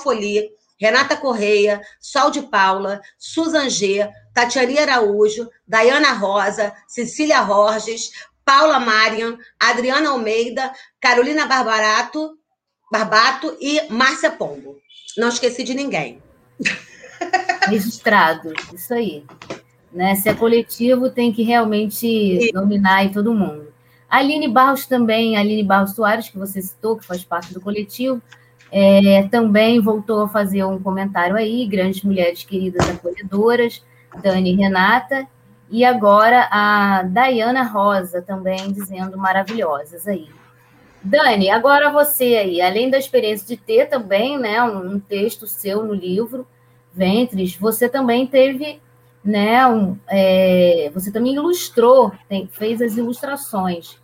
[0.79, 8.11] Renata Correia, Sol de Paula, Susan G, Tatiane Araújo, Dayana Rosa, Cecília Borges,
[8.45, 12.37] Paula Marian, Adriana Almeida, Carolina Barbarato,
[12.93, 14.77] Barbato e Márcia Pombo.
[15.19, 16.23] Não esqueci de ninguém.
[17.67, 19.25] Registrado, isso aí.
[19.93, 20.15] Né?
[20.15, 23.67] Se é coletivo, tem que realmente dominar aí todo mundo.
[24.09, 27.61] A Aline Barros também, a Aline Barros Soares, que você citou, que faz parte do
[27.61, 28.23] coletivo,
[28.71, 33.85] é, também voltou a fazer um comentário aí, grandes mulheres queridas acolhedoras,
[34.23, 35.27] Dani e Renata,
[35.69, 40.29] e agora a Dayana Rosa também dizendo maravilhosas aí.
[41.03, 45.95] Dani, agora você aí, além da experiência de ter também, né, um texto seu no
[45.95, 46.47] livro
[46.93, 48.81] Ventres, você também teve,
[49.25, 53.97] né, um, é, você também ilustrou, tem, fez as ilustrações.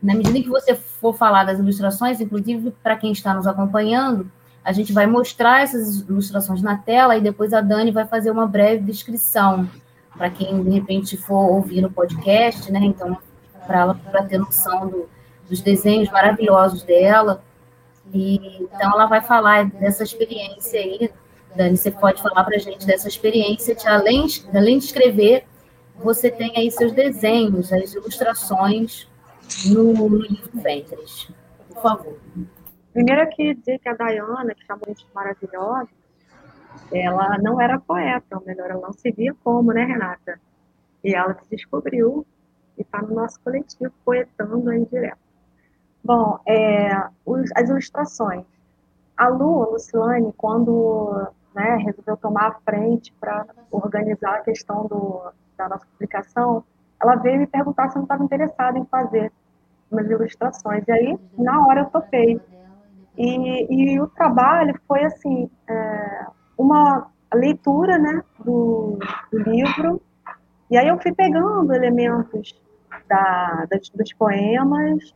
[0.00, 4.30] Na medida que você for falar das ilustrações, inclusive para quem está nos acompanhando,
[4.64, 8.46] a gente vai mostrar essas ilustrações na tela e depois a Dani vai fazer uma
[8.46, 9.68] breve descrição
[10.16, 12.80] para quem de repente for ouvir no podcast, né?
[12.82, 13.16] Então,
[13.66, 15.08] para ter noção do,
[15.48, 17.42] dos desenhos maravilhosos dela.
[18.12, 21.10] E, então, ela vai falar dessa experiência aí.
[21.54, 25.44] Dani, você pode falar para a gente dessa experiência, de, além, além de escrever,
[25.96, 29.08] você tem aí seus desenhos, as ilustrações
[29.66, 31.28] no, no livro Ventres.
[31.68, 32.18] Por favor.
[32.92, 35.88] Primeiro aqui dizer que a Dayana, que chamou de maravilhosa,
[36.92, 40.40] ela não era poeta, ou melhor, ela não se via como, né, Renata?
[41.02, 42.26] E ela se descobriu
[42.76, 45.27] e está no nosso coletivo poetando aí direto.
[46.04, 48.44] Bom, é, os, as ilustrações.
[49.16, 55.32] A Lu, a Luciane, quando né, resolveu tomar a frente para organizar a questão do,
[55.56, 56.64] da nossa publicação,
[57.00, 59.32] ela veio me perguntar se eu não estava interessada em fazer
[59.90, 60.86] umas ilustrações.
[60.86, 62.40] E aí, na hora, eu topei.
[63.16, 68.98] E, e o trabalho foi, assim, é, uma leitura né, do,
[69.30, 70.00] do, livro,
[70.70, 72.60] e aí eu fui pegando elementos
[73.08, 75.14] da, das, dos poemas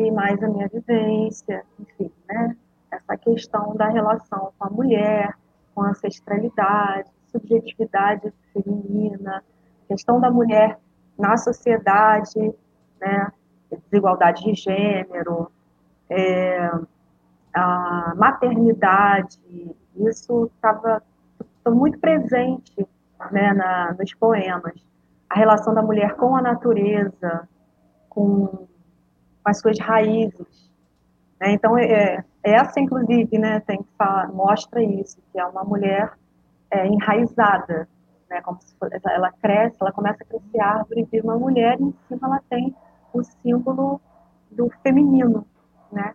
[0.00, 2.56] e mais a minha vivência, enfim, né?
[2.90, 5.34] Essa questão da relação com a mulher,
[5.74, 9.42] com a ancestralidade, subjetividade feminina,
[9.88, 10.78] questão da mulher
[11.18, 12.54] na sociedade,
[13.00, 13.32] né?
[13.90, 15.50] Desigualdade de gênero,
[16.08, 16.70] é,
[17.52, 19.40] a maternidade,
[19.96, 21.02] isso estava
[21.66, 22.86] muito presente
[23.32, 24.74] né, na, nos poemas.
[25.28, 27.48] A relação da mulher com a natureza,
[28.08, 28.68] com
[29.46, 30.72] com as suas raízes.
[31.40, 31.52] Né?
[31.52, 36.12] Então, é, é, essa, inclusive, né, tem que falar, mostra isso, que é uma mulher
[36.68, 37.88] é, enraizada,
[38.28, 41.84] né, como for, ela cresce, ela começa a crescer árvore e vira uma mulher, e
[41.84, 42.74] em cima ela tem
[43.12, 44.00] o símbolo
[44.50, 45.46] do feminino,
[45.92, 46.12] né?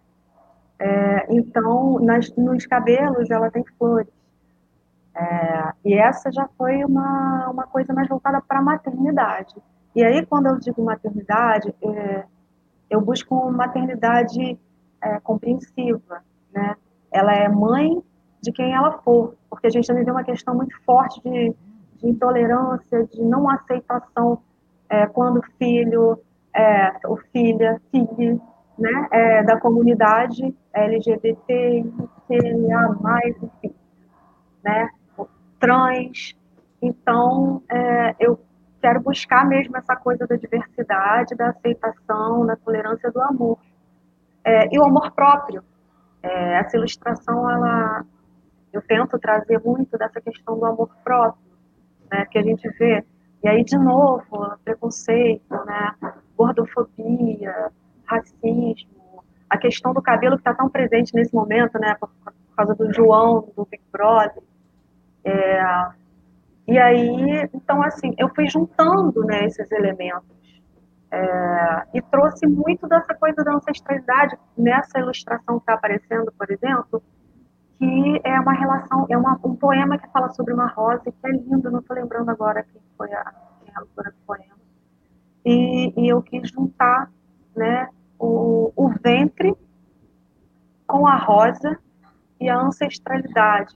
[0.78, 4.12] É, então, nas, nos cabelos ela tem flores.
[5.16, 9.56] É, e essa já foi uma, uma coisa mais voltada para a maternidade.
[9.96, 12.26] E aí, quando eu digo maternidade, é,
[12.92, 14.60] eu busco uma maternidade
[15.02, 16.22] é, compreensiva,
[16.54, 16.76] né?
[17.10, 18.04] Ela é mãe
[18.42, 21.56] de quem ela for, porque a gente também tem uma questão muito forte de,
[21.96, 24.42] de intolerância, de não aceitação
[24.90, 26.20] é, quando o filho
[26.54, 28.42] é, ou filha, filho,
[28.78, 31.86] né, é, da comunidade LGBT,
[33.00, 33.74] mais, enfim,
[34.64, 34.90] né,
[35.60, 36.36] trans.
[36.82, 38.40] Então, é, eu
[38.82, 43.60] quero buscar mesmo essa coisa da diversidade, da aceitação, da tolerância do amor.
[44.44, 45.64] É, e o amor próprio.
[46.24, 48.04] É, essa ilustração, ela,
[48.74, 51.42] eu tento trazer muito dessa questão do amor próprio,
[52.12, 53.06] né, que a gente vê.
[53.44, 55.96] E aí, de novo, preconceito, né,
[56.38, 57.72] gordofobia,
[58.06, 62.76] racismo, a questão do cabelo que está tão presente nesse momento, né, por, por causa
[62.76, 64.44] do João, do Big Brother.
[65.24, 65.62] É,
[66.72, 70.42] e aí, então, assim, eu fui juntando né, esses elementos
[71.14, 77.04] É, e trouxe muito dessa coisa da ancestralidade nessa ilustração que está aparecendo, por exemplo,
[77.78, 81.32] que é uma relação, é uma, um poema que fala sobre uma rosa, que é
[81.32, 83.24] lindo, não estou lembrando agora quem foi a,
[83.60, 84.56] quem é a autora do poema.
[85.44, 87.12] E, e eu quis juntar
[87.54, 89.54] né, o, o ventre
[90.88, 91.78] com a rosa
[92.40, 93.76] e a ancestralidade.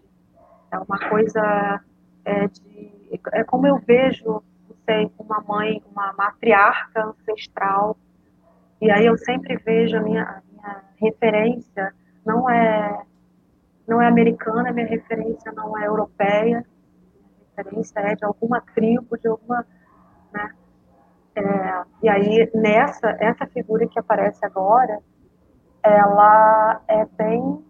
[0.72, 1.82] É uma coisa
[2.26, 2.96] é, de.
[3.32, 4.26] É como eu vejo,
[4.68, 7.98] não sei, uma mãe, uma matriarca ancestral.
[8.82, 11.94] E aí eu sempre vejo a minha, a minha referência
[12.26, 13.04] não é
[13.88, 16.66] não é americana, minha referência não é europeia, minha
[17.56, 19.66] referência é de alguma tribo, de alguma,
[20.34, 20.52] né?
[21.36, 25.00] É, e aí nessa essa figura que aparece agora,
[25.84, 27.64] ela é bem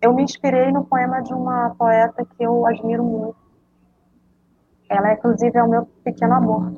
[0.00, 3.45] eu me inspirei no poema de uma poeta que eu admiro muito.
[4.88, 6.72] Ela, inclusive, é o meu pequeno amor.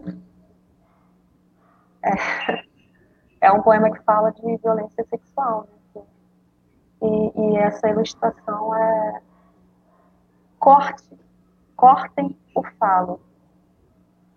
[2.03, 2.11] É,
[3.49, 5.69] é um poema que fala de violência sexual.
[5.95, 6.03] Né?
[7.03, 9.21] E, e, essa ilustração é
[10.59, 11.19] corte,
[11.77, 13.21] cortem o falo.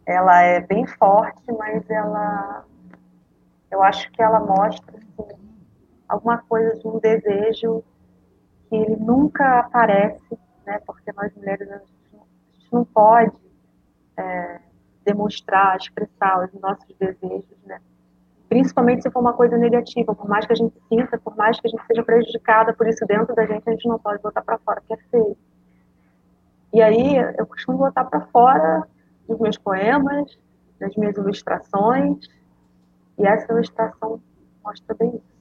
[0.05, 2.65] Ela é bem forte, mas ela,
[3.69, 5.39] eu acho que ela mostra assim,
[6.09, 7.83] alguma coisa de um desejo
[8.67, 13.40] que ele nunca aparece, né, porque nós mulheres a gente não, a gente não pode
[14.17, 14.59] é,
[15.05, 17.79] demonstrar, expressar os nossos desejos, né?
[18.49, 21.67] Principalmente se for uma coisa negativa, por mais que a gente sinta, por mais que
[21.67, 24.57] a gente seja prejudicada por isso dentro da gente, a gente não pode botar para
[24.59, 25.37] fora, porque é feio.
[26.73, 28.83] E aí eu costumo botar para fora
[29.27, 30.37] nos meus poemas,
[30.79, 32.27] nas minhas ilustrações,
[33.17, 34.21] e essa ilustração
[34.63, 35.31] mostra bem isso.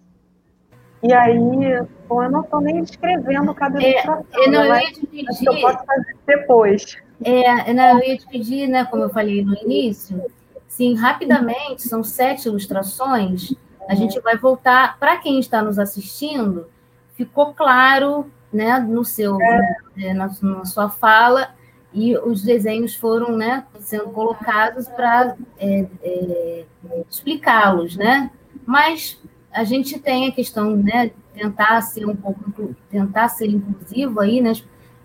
[1.02, 1.38] E aí,
[2.06, 4.04] bom, eu não estou nem escrevendo cada é,
[4.34, 7.02] eu não, eu ia te pedir, eu posso fazer depois.
[7.22, 10.22] É, não, eu ia te pedir, né, como eu falei no início,
[10.66, 13.52] sim, rapidamente, são sete ilustrações,
[13.88, 16.66] a gente vai voltar, para quem está nos assistindo,
[17.14, 19.76] ficou claro, né, no seu, é.
[19.96, 21.54] né, na, na, sua fala,
[21.92, 26.64] e os desenhos foram, né, sendo colocados para é, é,
[27.10, 28.30] explicá-los, né,
[28.64, 29.20] mas
[29.52, 34.52] a gente tem a questão, né, tentar ser um pouco, tentar ser inclusivo aí, né,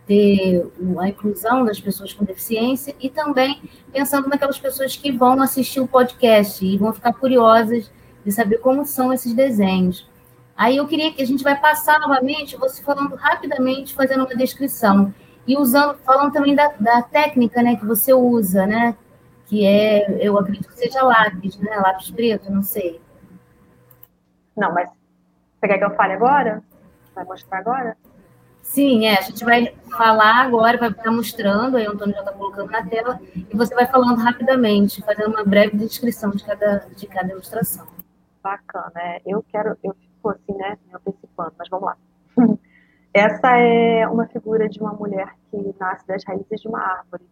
[0.06, 0.66] ter
[1.00, 5.88] a inclusão das pessoas com deficiência e também pensando naquelas pessoas que vão assistir o
[5.88, 7.92] podcast e vão ficar curiosas
[8.24, 10.08] de saber como são esses desenhos.
[10.56, 15.14] Aí eu queria que a gente vai passar novamente, você falando rapidamente, fazendo uma descrição
[15.46, 18.96] e usando, falando também da, da técnica, né, que você usa, né,
[19.48, 23.02] que é, eu acredito que seja lápis, né, lápis preto, não sei.
[24.56, 24.90] Não, mas
[25.60, 26.64] você quer que eu fale agora?
[27.14, 27.98] Vai mostrar agora?
[28.66, 29.18] Sim, é.
[29.18, 32.86] A gente vai falar agora, vai estar mostrando, aí o Antônio já está colocando na
[32.86, 37.88] tela, e você vai falando rapidamente, fazendo uma breve descrição de cada, de cada ilustração.
[38.44, 39.22] Bacana, é.
[39.26, 41.98] Eu quero, eu fico assim, né, me antecipando, mas vamos lá.
[43.14, 47.24] Essa é uma figura de uma mulher que nasce das raízes de uma árvore.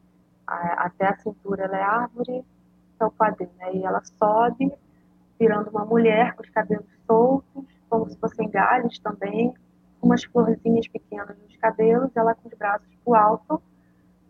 [0.47, 2.45] Até a cintura ela é árvore,
[2.99, 3.75] é o quadrinho, né?
[3.75, 4.71] E ela sobe
[5.38, 9.53] virando uma mulher com os cabelos soltos, como se fossem galhos também,
[10.04, 13.62] umas florzinhas pequenas nos cabelos, ela com os braços para o alto,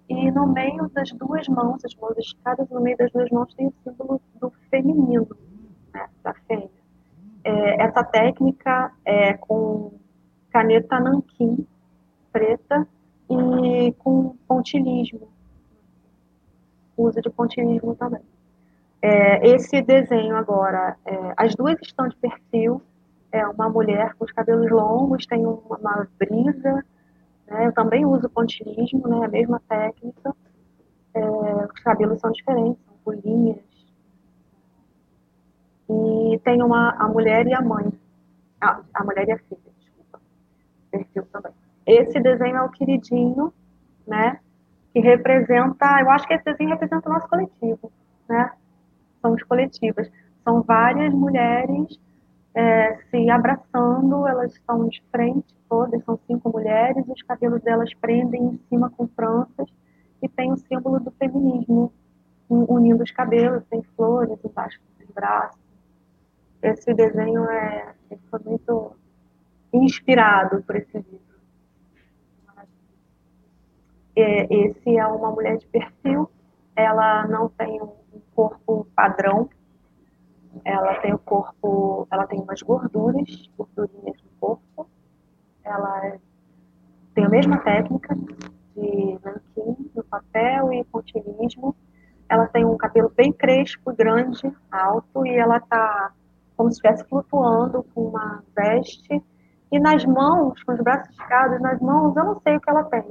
[0.08, 3.68] e no meio das duas mãos, as mãos esticadas, no meio das duas mãos tem
[3.68, 5.28] o símbolo do feminino,
[5.94, 6.70] né, da fêmea.
[7.44, 9.94] É, essa técnica é com
[10.52, 11.66] caneta nanquim
[12.32, 12.88] preta
[13.30, 15.28] e com pontilismo,
[16.98, 18.22] uso de pontilismo também.
[19.02, 22.82] É, esse desenho agora, é, as duas estão de perfil,
[23.34, 26.86] é uma mulher com os cabelos longos, tem uma, uma brisa,
[27.48, 27.66] né?
[27.66, 29.26] eu também uso pontilismo, né?
[29.26, 30.36] a mesma técnica,
[31.16, 31.26] é,
[31.66, 33.58] os cabelos são diferentes, são com linhas,
[35.90, 37.92] e tem uma, a mulher e a mãe,
[38.62, 40.22] a, a mulher e a filha, desculpa,
[40.92, 41.52] perfil também.
[41.88, 43.52] Esse desenho é o queridinho,
[44.06, 44.40] né,
[44.94, 47.92] que representa, eu acho que esse desenho representa o nosso coletivo,
[48.30, 48.52] né,
[49.24, 50.08] somos coletivas.
[50.44, 52.00] São várias mulheres
[52.56, 58.44] é, se abraçando, elas estão de frente todas, são cinco mulheres, os cabelos delas prendem
[58.44, 59.68] em cima com tranças
[60.22, 61.92] e tem o símbolo do feminismo
[62.50, 65.60] unindo os cabelos, tem flores embaixo dos braços.
[66.62, 67.94] Esse desenho é,
[68.30, 68.96] foi muito
[69.74, 71.34] inspirado por esse livro.
[74.16, 76.30] É, esse é uma mulher de perfil,
[76.76, 77.92] ela não tem um
[78.36, 79.50] corpo padrão.
[80.66, 84.88] Ela tem o corpo, ela tem umas gorduras, gordurinhas no corpo.
[85.64, 86.18] Ela
[87.14, 88.16] tem a mesma técnica
[88.76, 91.76] de nanquim no papel e pontilismo.
[92.30, 96.12] ela tem um cabelo bem crespo, grande, alto, e ela tá
[96.56, 99.22] como se estivesse flutuando com uma veste.
[99.72, 102.84] E nas mãos, com os braços esticados, nas mãos, eu não sei o que ela
[102.86, 103.04] tem.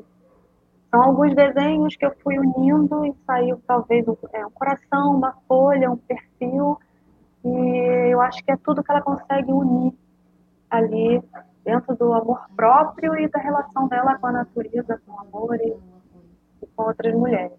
[0.90, 5.32] São alguns desenhos que eu fui unindo e saiu talvez um, é, um coração, uma
[5.49, 6.22] folha, um perfil.
[7.45, 9.93] E eu acho que é tudo que ela consegue unir
[10.70, 11.22] ali
[11.64, 15.76] dentro do amor próprio e da relação dela com a natureza, com o amor e,
[16.62, 17.59] e com outras mulheres.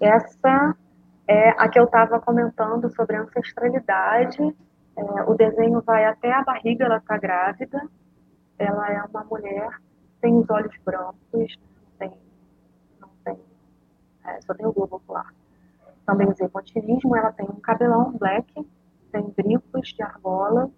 [0.00, 0.76] Essa
[1.26, 4.42] é a que eu estava comentando sobre ancestralidade.
[4.96, 7.88] É, o desenho vai até a barriga, ela está grávida.
[8.58, 9.68] Ela é uma mulher,
[10.20, 11.58] tem os olhos brancos,
[11.98, 12.12] tem,
[13.00, 13.38] não tem,
[14.24, 15.34] é, só tem o globo ocular.
[16.06, 18.66] Também usei pontilismo, ela tem um cabelão black,
[19.14, 20.68] tem brincos de argola,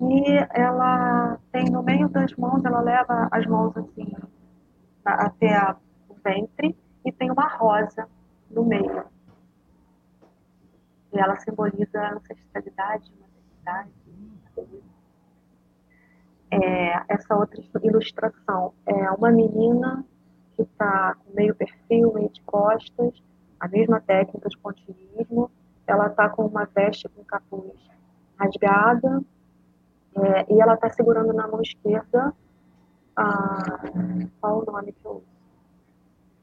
[0.00, 4.12] e ela tem no meio das mãos, ela leva as mãos assim
[5.04, 5.76] até a,
[6.08, 8.08] o ventre e tem uma rosa
[8.50, 9.04] no meio.
[11.12, 13.92] E ela simboliza a ancestralidade, maternidade.
[16.50, 20.04] É, essa outra ilustração é uma menina
[20.56, 23.22] que está com meio perfil, meio de costas,
[23.60, 25.50] a mesma técnica de pontilhismo.
[25.92, 27.78] Ela está com uma veste com capuz
[28.38, 29.22] rasgada,
[30.16, 32.34] é, e ela está segurando na mão esquerda
[33.14, 33.68] a,
[34.40, 35.26] qual o nome que eu uso?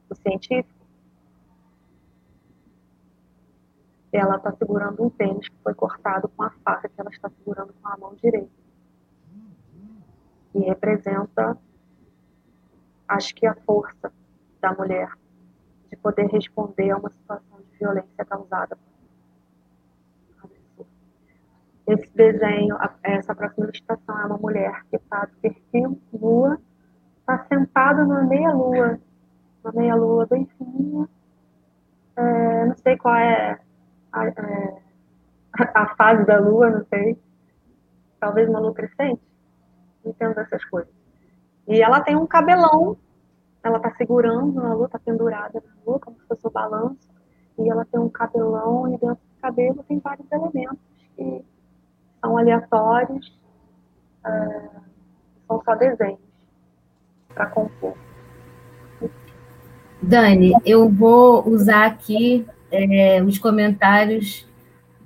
[0.07, 0.85] O científico.
[4.11, 7.73] Ela está segurando um tênis que foi cortado com a faca que ela está segurando
[7.73, 8.51] com a mão direita.
[10.53, 11.57] E representa,
[13.07, 14.13] acho que a força
[14.61, 15.11] da mulher
[15.89, 18.77] de poder responder a uma situação de violência causada
[21.91, 26.59] esse desenho, essa próxima ilustração é uma mulher que está de perfil, lua,
[27.19, 28.99] está sentada numa meia-lua,
[29.63, 31.09] uma meia-lua bem fininha.
[32.15, 33.59] É, não sei qual é
[34.11, 34.81] a, é,
[35.73, 37.17] a, fase da lua, não sei.
[38.19, 39.21] Talvez uma lua crescente.
[40.05, 40.93] Entendo essas coisas.
[41.67, 42.97] E ela tem um cabelão,
[43.63, 47.09] ela está segurando na lua, está pendurada na lua, como se fosse o balanço.
[47.57, 50.79] E ela tem um cabelão, e dentro do cabelo tem vários elementos
[51.15, 51.43] que
[52.21, 53.37] são aleatórios,
[54.25, 54.69] é,
[55.47, 56.19] são só desenhos
[57.33, 57.95] para compor.
[60.01, 64.47] Dani, eu vou usar aqui é, os comentários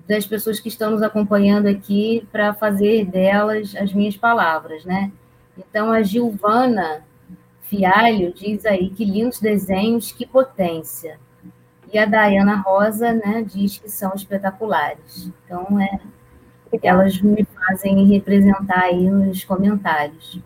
[0.07, 5.11] das pessoas que estão nos acompanhando aqui para fazer delas as minhas palavras, né?
[5.57, 7.03] Então, a Gilvana
[7.61, 11.19] Fialho diz aí que lindos desenhos, que potência.
[11.91, 15.31] E a Dayana Rosa, né, diz que são espetaculares.
[15.45, 15.99] Então, é
[16.81, 20.39] elas me fazem representar aí nos comentários.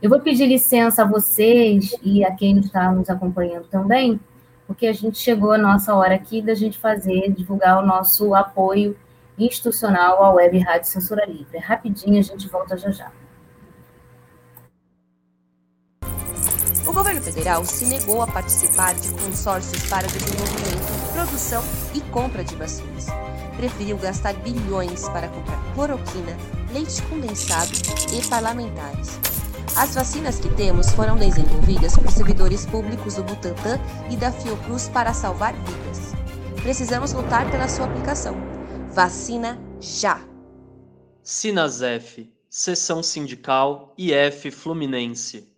[0.00, 4.20] Eu vou pedir licença a vocês e a quem está nos acompanhando também,
[4.66, 8.96] porque a gente chegou a nossa hora aqui da gente fazer, divulgar o nosso apoio
[9.36, 11.58] institucional à Web Rádio Censura Livre.
[11.58, 13.10] Rapidinho, a gente volta já já.
[16.86, 21.62] O governo federal se negou a participar de consórcios para desenvolvimento, produção
[21.94, 23.06] e compra de vacinas
[23.58, 26.36] preferiu gastar bilhões para comprar cloroquina,
[26.72, 27.72] leite condensado
[28.16, 29.18] e parlamentares.
[29.76, 33.78] As vacinas que temos foram desenvolvidas por servidores públicos do Butantan
[34.10, 36.12] e da Fiocruz para salvar vidas.
[36.62, 38.34] Precisamos lutar pela sua aplicação.
[38.92, 40.20] Vacina já!
[41.22, 45.57] Sinasef, Seção Sindical IF Fluminense.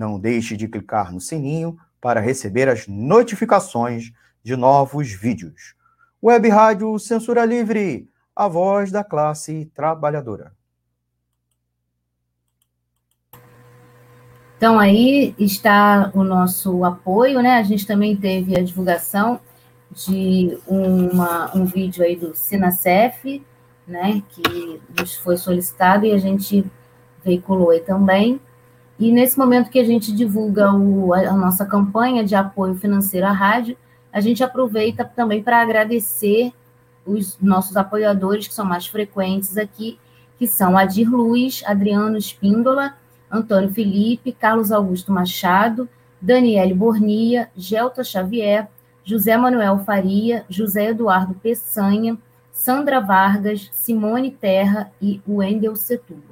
[0.00, 4.10] Não deixe de clicar no sininho para receber as notificações
[4.42, 5.74] de novos vídeos.
[6.22, 10.54] Web Rádio Censura Livre, a voz da classe trabalhadora.
[14.56, 17.58] Então, aí está o nosso apoio, né?
[17.58, 19.38] A gente também teve a divulgação
[19.90, 23.44] de uma, um vídeo aí do Sinacef,
[23.86, 24.22] né?
[24.30, 26.64] Que nos foi solicitado e a gente
[27.22, 28.40] veiculou aí também.
[29.00, 33.32] E nesse momento que a gente divulga o, a nossa campanha de apoio financeiro à
[33.32, 33.74] rádio,
[34.12, 36.52] a gente aproveita também para agradecer
[37.06, 39.98] os nossos apoiadores que são mais frequentes aqui,
[40.38, 42.92] que são Adir Luiz, Adriano Espíndola,
[43.30, 45.88] Antônio Felipe, Carlos Augusto Machado,
[46.20, 48.68] Daniele Bornia, Gelta Xavier,
[49.02, 52.18] José Manuel Faria, José Eduardo Peçanha,
[52.52, 56.29] Sandra Vargas, Simone Terra e Wendel Setúbal.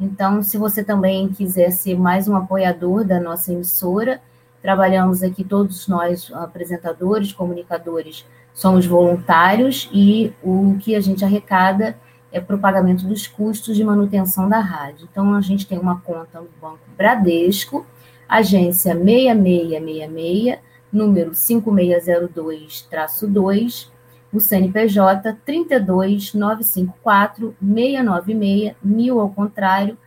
[0.00, 4.20] Então, se você também quiser ser mais um apoiador da nossa emissora,
[4.62, 8.24] trabalhamos aqui todos nós, apresentadores, comunicadores,
[8.54, 11.98] somos voluntários e o que a gente arrecada
[12.30, 15.08] é para o pagamento dos custos de manutenção da rádio.
[15.10, 17.84] Então, a gente tem uma conta no Banco Bradesco,
[18.28, 20.60] agência 6666,
[20.92, 23.88] número 5602-2,
[24.32, 29.98] o CNPJ 32954 696 1000 ao contrário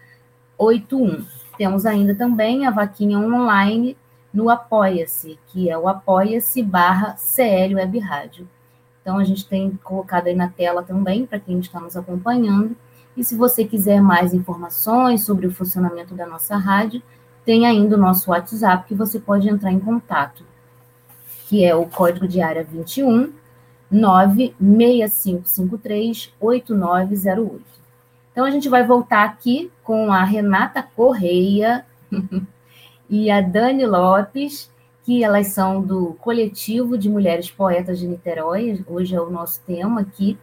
[0.58, 1.24] 81.
[1.58, 3.98] Temos ainda também a vaquinha online
[4.34, 8.48] no Apoia-se, que é o apoia-se barra CL Web Rádio.
[9.02, 12.76] Então, a gente tem colocado aí na tela também, para quem está nos acompanhando.
[13.18, 17.02] E se você quiser mais informações sobre o funcionamento da nossa rádio,
[17.44, 20.46] tem ainda o nosso WhatsApp que você pode entrar em contato,
[21.48, 23.34] que é o código de área 21
[23.92, 27.62] 96553 8908.
[28.32, 31.86] Então, a gente vai voltar aqui com a Renata Correia
[33.10, 34.72] e a Dani Lopes,
[35.04, 38.82] que elas são do coletivo de mulheres poetas de Niterói.
[38.88, 40.38] Hoje é o nosso tema aqui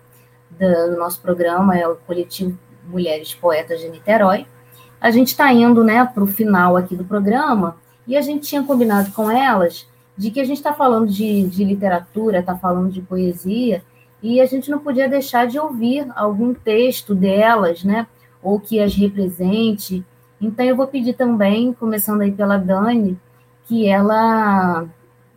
[0.50, 4.46] do nosso programa, é o coletivo Mulheres Poetas de Niterói.
[5.00, 7.76] A gente está indo né, para o final aqui do programa
[8.06, 9.86] e a gente tinha combinado com elas
[10.18, 13.84] de que a gente está falando de, de literatura, está falando de poesia,
[14.20, 18.04] e a gente não podia deixar de ouvir algum texto delas, né,
[18.42, 20.04] ou que as represente.
[20.40, 23.16] Então, eu vou pedir também, começando aí pela Dani,
[23.64, 24.88] que ela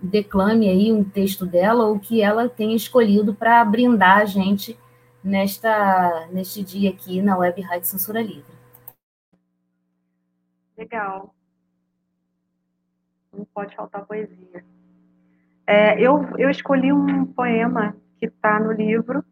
[0.02, 4.76] declame aí um texto dela ou que ela tenha escolhido para brindar a gente
[5.24, 8.56] nesta neste dia aqui na Web Rádio Censura Livre.
[10.76, 11.36] Legal.
[13.42, 14.64] Não pode faltar poesia.
[15.66, 19.26] É, eu, eu escolhi um poema que está no livro,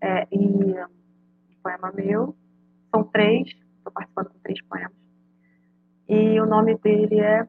[0.00, 0.86] é, e um
[1.60, 2.36] poema meu,
[2.94, 4.92] são três, estou participando com três poemas,
[6.08, 7.48] e o nome dele é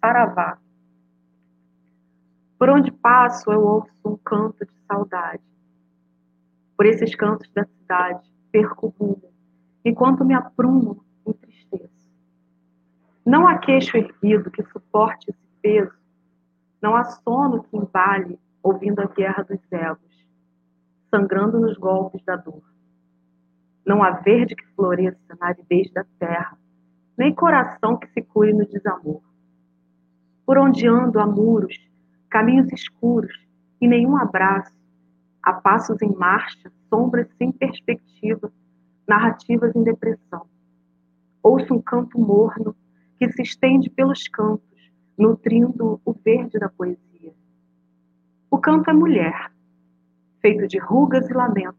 [0.00, 0.58] Saravá.
[2.58, 5.42] Por onde passo, eu ouço um canto de saudade.
[6.76, 8.92] Por esses cantos da cidade, perco
[9.84, 11.04] enquanto me aprumo.
[13.28, 15.92] Não há queixo erguido que suporte esse peso,
[16.80, 20.26] não há sono que embale, ouvindo a guerra dos egos,
[21.10, 22.62] sangrando nos golpes da dor.
[23.84, 26.56] Não há verde que floresça na aridez da terra,
[27.18, 29.20] nem coração que se cure no desamor
[30.48, 31.76] por onde ando há muros,
[32.30, 33.38] caminhos escuros
[33.82, 34.72] e nenhum abraço,
[35.42, 38.50] a passos em marcha, sombras sem perspectiva,
[39.06, 40.46] narrativas em depressão.
[41.42, 42.74] Ouço um canto morno
[43.18, 47.34] que se estende pelos campos, nutrindo o verde da poesia.
[48.50, 49.52] O canto é mulher,
[50.40, 51.78] feito de rugas e lamentos,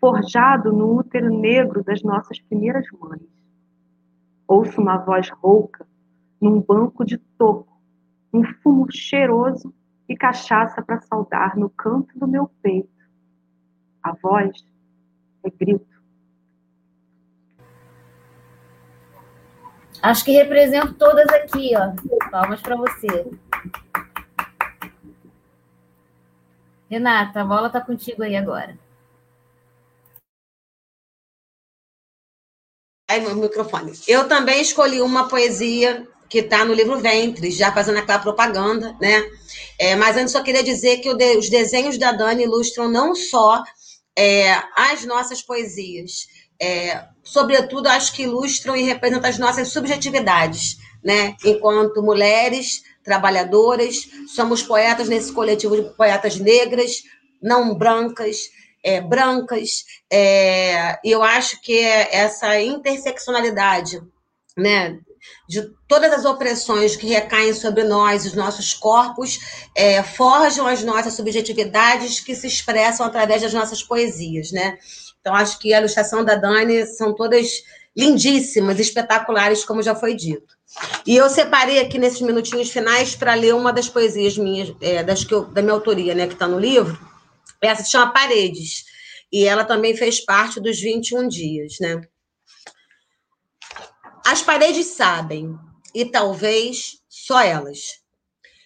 [0.00, 3.22] forjado no útero negro das nossas primeiras mães.
[4.46, 5.86] Ouço uma voz rouca
[6.40, 7.80] num banco de toco,
[8.32, 9.74] um fumo cheiroso
[10.08, 12.88] e cachaça para saudar no canto do meu peito.
[14.02, 14.64] A voz
[15.42, 15.97] é grito.
[20.02, 22.30] Acho que represento todas aqui, ó.
[22.30, 23.26] Palmas para você.
[26.88, 28.78] Renata, a bola está contigo aí agora.
[33.10, 33.92] Aí, meu microfone.
[34.06, 39.22] Eu também escolhi uma poesia que está no livro Ventre, já fazendo aquela propaganda, né?
[39.78, 43.62] É, mas antes só queria dizer que os desenhos da Dani ilustram não só
[44.16, 46.26] é, as nossas poesias,
[46.60, 51.36] é, sobretudo acho que ilustram e representam as nossas subjetividades, né?
[51.44, 57.02] Enquanto mulheres trabalhadoras, somos poetas nesse coletivo de poetas negras,
[57.40, 58.50] não brancas,
[58.82, 64.00] é, brancas, é, eu acho que essa interseccionalidade,
[64.56, 64.98] né,
[65.48, 69.38] de todas as opressões que recaem sobre nós, os nossos corpos,
[69.74, 74.78] é, forjam as nossas subjetividades que se expressam através das nossas poesias, né?
[75.28, 77.62] Então, acho que a ilustração da Dani são todas
[77.94, 80.56] lindíssimas, espetaculares, como já foi dito.
[81.06, 85.24] E eu separei aqui nesses minutinhos finais para ler uma das poesias minhas, é, das
[85.24, 86.98] que eu, da minha autoria, né, que está no livro.
[87.60, 88.86] Essa se chama Paredes.
[89.30, 92.00] E ela também fez parte dos 21 dias, né?
[94.24, 95.54] As paredes sabem,
[95.94, 98.00] e talvez só elas.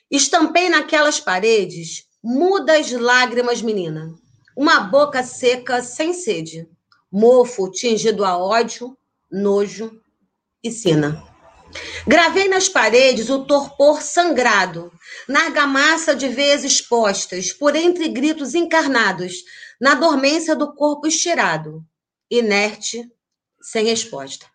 [0.09, 4.15] Estampei naquelas paredes mudas lágrimas, menina.
[4.57, 6.69] Uma boca seca, sem sede.
[7.11, 8.97] Mofo tingido a ódio,
[9.31, 10.01] nojo
[10.63, 11.23] e sina.
[12.07, 14.93] Gravei nas paredes o torpor sangrado,
[15.27, 19.43] na argamassa de veias expostas, por entre gritos encarnados,
[19.81, 21.85] na dormência do corpo estirado,
[22.31, 23.11] inerte,
[23.61, 24.47] sem resposta.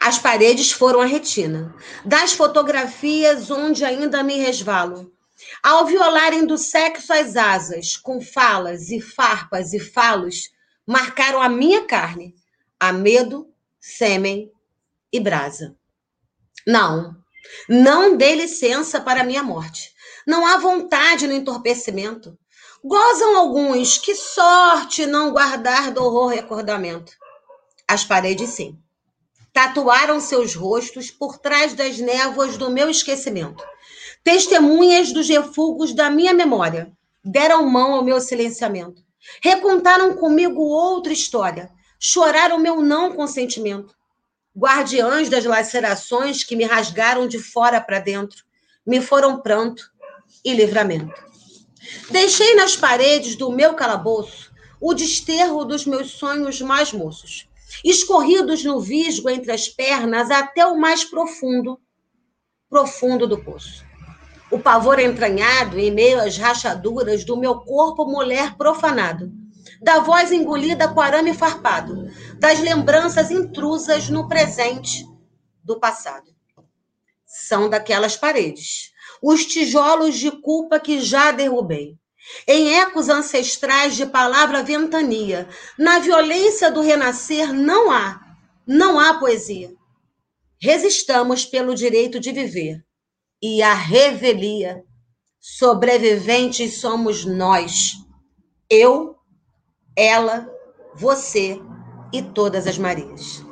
[0.00, 5.15] As paredes foram a retina, das fotografias onde ainda me resvalo.
[5.62, 10.50] Ao violarem do sexo as asas, com falas e farpas e falos,
[10.86, 12.34] marcaram a minha carne,
[12.78, 13.48] a medo,
[13.80, 14.50] sêmen
[15.12, 15.76] e brasa.
[16.66, 17.16] Não,
[17.68, 19.94] não dê licença para minha morte.
[20.26, 22.36] Não há vontade no entorpecimento.
[22.82, 27.12] Gozam alguns, que sorte não guardar do horror recordamento.
[27.88, 28.78] As paredes, sim.
[29.52, 33.64] Tatuaram seus rostos por trás das névoas do meu esquecimento.
[34.26, 36.92] Testemunhas dos refugos da minha memória.
[37.24, 39.00] Deram mão ao meu silenciamento.
[39.40, 41.70] Recontaram comigo outra história.
[42.00, 43.94] Choraram meu não consentimento
[44.58, 48.42] guardiãs das lacerações que me rasgaram de fora para dentro,
[48.84, 49.92] me foram pranto
[50.44, 51.14] e livramento.
[52.10, 54.50] Deixei nas paredes do meu calabouço
[54.80, 57.48] o desterro dos meus sonhos mais moços,
[57.84, 61.78] escorridos no visgo entre as pernas até o mais profundo,
[62.68, 63.85] profundo do poço.
[64.56, 69.30] O pavor entranhado em meio às rachaduras do meu corpo mulher profanado
[69.82, 75.04] da voz engolida com arame farpado, das lembranças intrusas no presente
[75.62, 76.34] do passado.
[77.26, 78.92] São daquelas paredes,
[79.22, 81.98] os tijolos de culpa que já derrubei.
[82.48, 85.46] Em ecos ancestrais de palavra ventania,
[85.78, 88.18] na violência do renascer não há,
[88.66, 89.70] não há poesia.
[90.58, 92.85] Resistamos pelo direito de viver.
[93.48, 94.82] E a revelia,
[95.38, 97.92] sobreviventes somos nós.
[98.68, 99.16] Eu
[99.96, 100.52] ela,
[100.96, 101.62] você
[102.12, 103.46] e todas as Marias.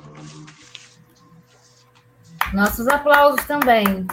[2.52, 4.04] Nossos aplausos também.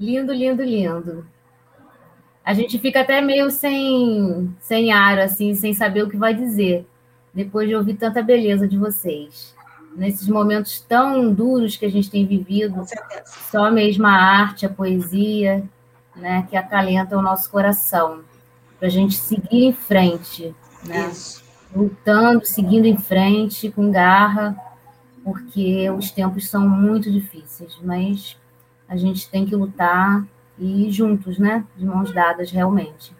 [0.00, 1.28] Lindo, lindo, lindo.
[2.42, 6.88] A gente fica até meio sem, sem ar, assim, sem saber o que vai dizer,
[7.34, 9.57] depois de ouvir tanta beleza de vocês.
[9.98, 12.84] Nesses momentos tão duros que a gente tem vivido,
[13.50, 15.64] só mesmo a arte, a poesia,
[16.14, 18.20] né, que acalenta o nosso coração
[18.78, 20.54] para a gente seguir em frente,
[20.86, 21.08] né?
[21.08, 21.42] Isso.
[21.74, 24.56] Lutando, seguindo em frente com garra,
[25.24, 28.36] porque os tempos são muito difíceis, mas
[28.88, 30.24] a gente tem que lutar
[30.56, 31.64] e ir juntos, né?
[31.76, 33.12] De mãos dadas, realmente.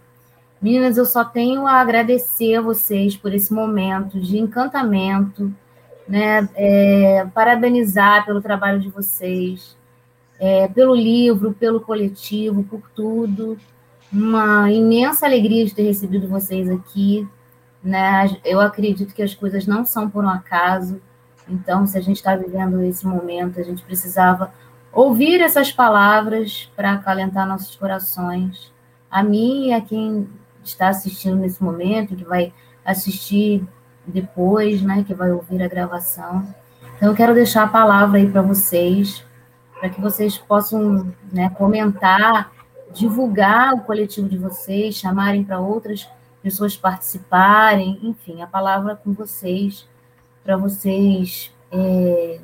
[0.62, 5.52] Meninas, eu só tenho a agradecer a vocês por esse momento de encantamento,
[6.08, 6.48] né?
[6.54, 9.76] É, parabenizar pelo trabalho de vocês,
[10.40, 13.58] é, pelo livro, pelo coletivo, por tudo
[14.12, 17.28] uma imensa alegria de ter recebido vocês aqui.
[17.82, 18.36] Né?
[18.44, 21.00] Eu acredito que as coisas não são por um acaso.
[21.48, 24.52] Então, se a gente está vivendo esse momento, a gente precisava
[24.92, 28.72] ouvir essas palavras para acalentar nossos corações.
[29.10, 30.28] A mim e a quem
[30.62, 32.52] está assistindo nesse momento, que vai
[32.84, 33.66] assistir
[34.10, 36.46] depois, né, que vai ouvir a gravação.
[36.96, 39.24] Então, eu quero deixar a palavra aí para vocês,
[39.78, 42.50] para que vocês possam né, comentar
[42.92, 46.08] divulgar o coletivo de vocês, chamarem para outras
[46.42, 49.86] pessoas participarem, enfim, a palavra com vocês,
[50.42, 52.40] para vocês é,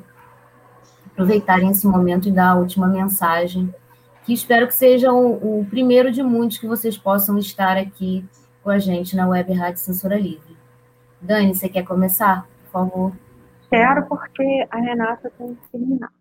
[1.07, 3.73] aproveitarem esse momento e dar a última mensagem,
[4.23, 8.25] que espero que seja o, o, primeiro de muitos que vocês possam estar aqui
[8.63, 10.54] com a gente na Web Rádio Censura Livre.
[11.25, 13.11] Dani, você quer começar, por favor?
[13.69, 16.11] Quero, porque a Renata tem que terminar.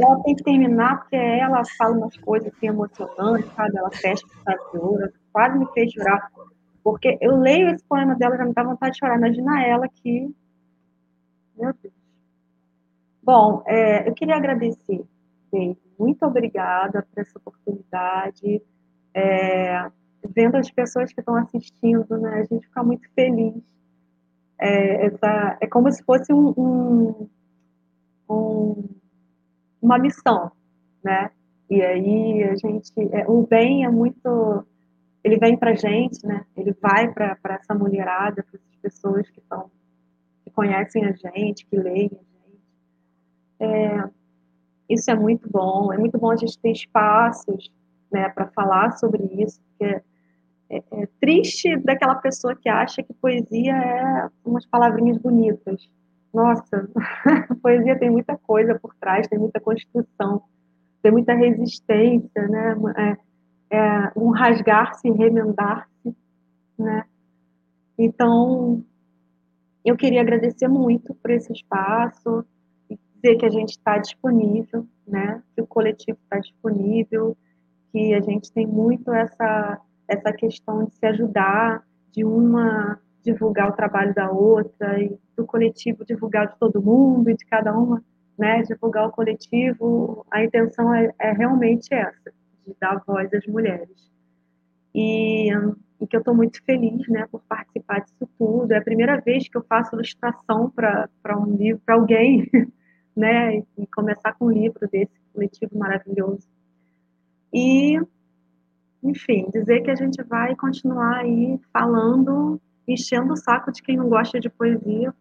[0.00, 3.76] ela tem que terminar porque ela fala umas coisas assim emocionantes, sabe?
[3.76, 4.26] Ela fecha
[4.72, 6.30] com ouro, quase me fez chorar.
[6.82, 9.18] Porque eu leio esse poema dela já me dá vontade de chorar.
[9.18, 10.34] Imagina ela que.
[11.56, 11.94] Meu Deus.
[13.22, 15.04] Bom, é, eu queria agradecer.
[15.98, 18.62] Muito obrigada por essa oportunidade.
[19.12, 19.90] É,
[20.28, 22.40] vendo as pessoas que estão assistindo, né?
[22.40, 23.62] A gente fica muito feliz.
[24.58, 27.28] É, essa, é como se fosse um, um
[28.30, 28.88] um,
[29.82, 30.52] uma missão,
[31.02, 31.30] né?
[31.68, 34.64] E aí a gente, é, o bem é muito
[35.22, 36.46] ele vem para gente, né?
[36.56, 39.70] Ele vai para essa mulherada, para essas pessoas que estão
[40.44, 42.60] que conhecem a gente, que leem a gente.
[43.60, 44.10] É,
[44.88, 45.92] isso é muito bom.
[45.92, 47.70] É muito bom a gente ter espaços,
[48.10, 50.02] né, para falar sobre isso, porque
[50.70, 55.90] é, é, triste daquela pessoa que acha que poesia é umas palavrinhas bonitas.
[56.32, 56.88] Nossa,
[57.60, 60.44] poesia tem muita coisa por trás, tem muita construção,
[61.02, 62.76] tem muita resistência, né?
[62.96, 66.16] É, é um rasgar-se, remendar-se,
[66.78, 67.04] né?
[67.98, 68.84] Então,
[69.84, 72.44] eu queria agradecer muito por esse espaço
[72.88, 75.42] e dizer que a gente está disponível, né?
[75.56, 77.36] Que o coletivo está disponível,
[77.90, 79.80] que a gente tem muito essa
[80.10, 81.82] essa questão de se ajudar,
[82.12, 87.36] de uma divulgar o trabalho da outra e do coletivo divulgar de todo mundo e
[87.36, 88.02] de cada uma,
[88.38, 90.26] né, divulgar o coletivo.
[90.30, 92.32] A intenção é, é realmente essa,
[92.66, 94.10] de dar voz às mulheres.
[94.94, 95.50] E,
[96.00, 98.72] e que eu estou muito feliz, né, por participar disso tudo.
[98.72, 102.48] É a primeira vez que eu faço ilustração para um livro, para alguém,
[103.14, 106.48] né, e começar com um livro desse coletivo maravilhoso.
[107.52, 108.00] E
[109.02, 114.08] enfim, dizer que a gente vai continuar aí falando, enchendo o saco de quem não
[114.08, 115.14] gosta de poesia,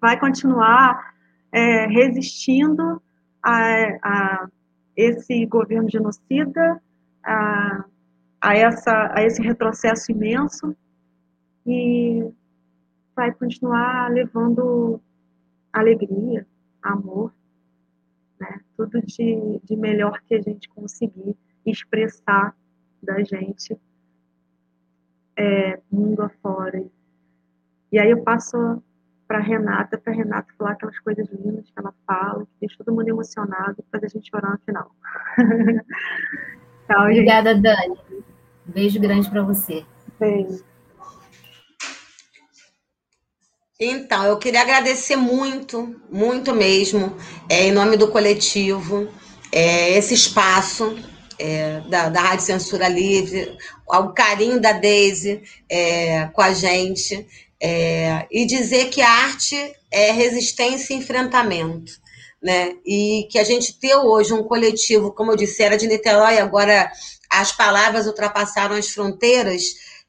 [0.00, 1.14] vai continuar
[1.52, 3.02] é, resistindo
[3.42, 3.58] a,
[4.02, 4.48] a,
[4.96, 6.80] esse governo genocida,
[7.22, 7.84] a,
[8.40, 10.74] a, essa, a esse retrocesso imenso,
[11.66, 12.26] e
[13.14, 15.00] vai continuar levando
[15.72, 16.46] alegria,
[16.82, 17.32] amor,
[18.40, 18.60] né?
[18.76, 22.54] tudo de, de melhor que a gente conseguir expressar
[23.04, 23.78] da gente
[25.36, 26.84] é, mundo afora.
[27.92, 28.82] E aí eu passo
[29.26, 33.08] para Renata, para Renata falar aquelas coisas lindas que ela fala, que deixa todo mundo
[33.08, 34.90] emocionado, para a gente chorar no final.
[36.86, 37.62] Tchau, Obrigada, gente.
[37.62, 37.98] Dani.
[38.66, 39.84] Beijo grande para você.
[40.18, 40.64] Beijo.
[43.80, 47.16] Então, eu queria agradecer muito, muito mesmo,
[47.50, 49.08] é, em nome do coletivo,
[49.50, 50.96] é, esse espaço
[51.38, 53.56] é, da, da Rádio Censura Livre,
[53.88, 57.26] ao carinho da Deise é, com a gente,
[57.60, 59.56] é, e dizer que a arte
[59.90, 61.92] é resistência e enfrentamento.
[62.42, 62.74] Né?
[62.84, 66.90] E que a gente ter hoje um coletivo, como eu disse, era de Niterói, agora
[67.30, 69.62] as palavras ultrapassaram as fronteiras,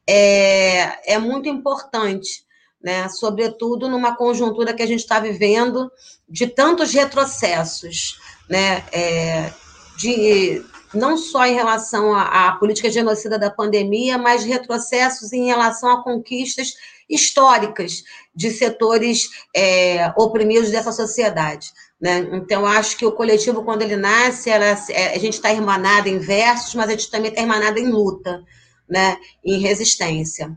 [0.06, 2.44] é, é muito importante,
[2.82, 3.08] né?
[3.08, 5.90] sobretudo numa conjuntura que a gente está vivendo
[6.28, 8.84] de tantos retrocessos, né?
[8.92, 9.52] É,
[9.96, 10.62] de
[10.94, 16.02] não só em relação à, à, política genocida da pandemia, mas retrocessos em relação a
[16.02, 16.74] conquistas
[17.08, 18.02] históricas
[18.34, 21.68] de setores é, oprimidos dessa sociedade.
[22.00, 22.28] Né?
[22.32, 26.18] Então, acho que o coletivo, quando ele nasce, ela, é, a gente está irmanada em
[26.18, 28.42] versos, mas a gente também está irmanada em luta,
[28.88, 29.16] né?
[29.44, 30.54] em resistência.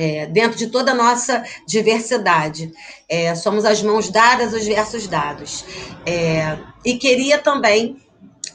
[0.00, 2.70] É, dentro de toda a nossa diversidade.
[3.08, 5.64] É, somos as mãos dadas, os versos dados.
[6.06, 8.00] É, e queria também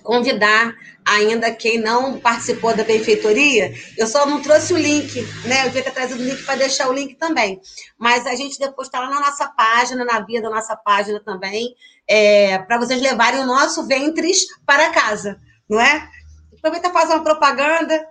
[0.03, 0.73] convidar
[1.05, 5.61] ainda quem não participou da benfeitoria, eu só não trouxe o link, né?
[5.61, 7.61] Eu devia ter trazido o link para deixar o link também.
[7.97, 11.75] Mas a gente depois está lá na nossa página, na via da nossa página também,
[12.07, 15.39] é, para vocês levarem o nosso Ventres para casa,
[15.69, 16.09] não é?
[16.57, 18.07] Aproveita fazer uma propaganda,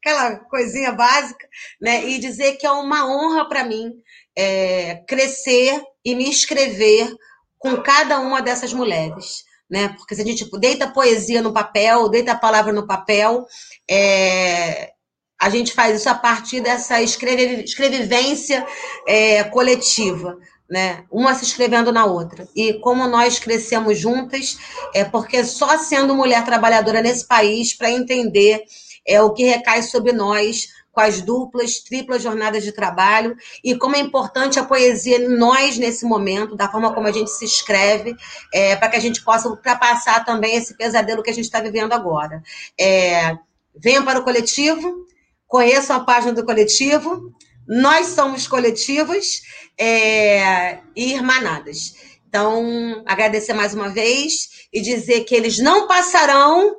[0.00, 1.46] aquela coisinha básica,
[1.80, 2.04] né?
[2.06, 3.92] E dizer que é uma honra para mim
[4.36, 7.14] é, crescer e me inscrever
[7.58, 9.88] com cada uma dessas mulheres né?
[9.96, 13.46] Porque se a gente deita poesia no papel, deita a palavra no papel,
[13.90, 14.92] é,
[15.40, 18.66] a gente faz isso a partir dessa escrevivência
[19.08, 20.36] é, coletiva,
[20.68, 21.04] né?
[21.10, 22.46] Uma se escrevendo na outra.
[22.54, 24.58] E como nós crescemos juntas,
[24.92, 28.62] é porque só sendo mulher trabalhadora nesse país para entender
[29.06, 33.34] é o que recai sobre nós com as duplas, triplas jornadas de trabalho
[33.64, 37.30] e como é importante a poesia em nós nesse momento, da forma como a gente
[37.30, 38.14] se escreve,
[38.52, 41.94] é, para que a gente possa ultrapassar também esse pesadelo que a gente está vivendo
[41.94, 42.42] agora.
[42.78, 43.36] É,
[43.74, 45.06] venham para o coletivo,
[45.46, 47.32] conheçam a página do coletivo,
[47.66, 49.40] nós somos coletivos
[49.78, 51.94] é, e irmanadas.
[52.28, 56.76] Então, agradecer mais uma vez e dizer que eles não passarão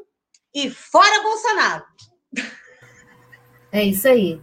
[0.53, 1.83] e fora Bolsonaro!
[3.73, 4.39] É isso aí.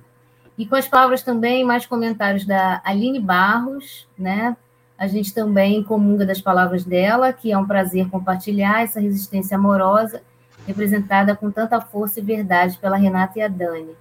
[0.59, 4.57] E com as palavras também, mais comentários da Aline Barros, né?
[4.99, 10.20] A gente também comunga das palavras dela, que é um prazer compartilhar essa resistência amorosa,
[10.66, 13.95] representada com tanta força e verdade pela Renata e a Dani.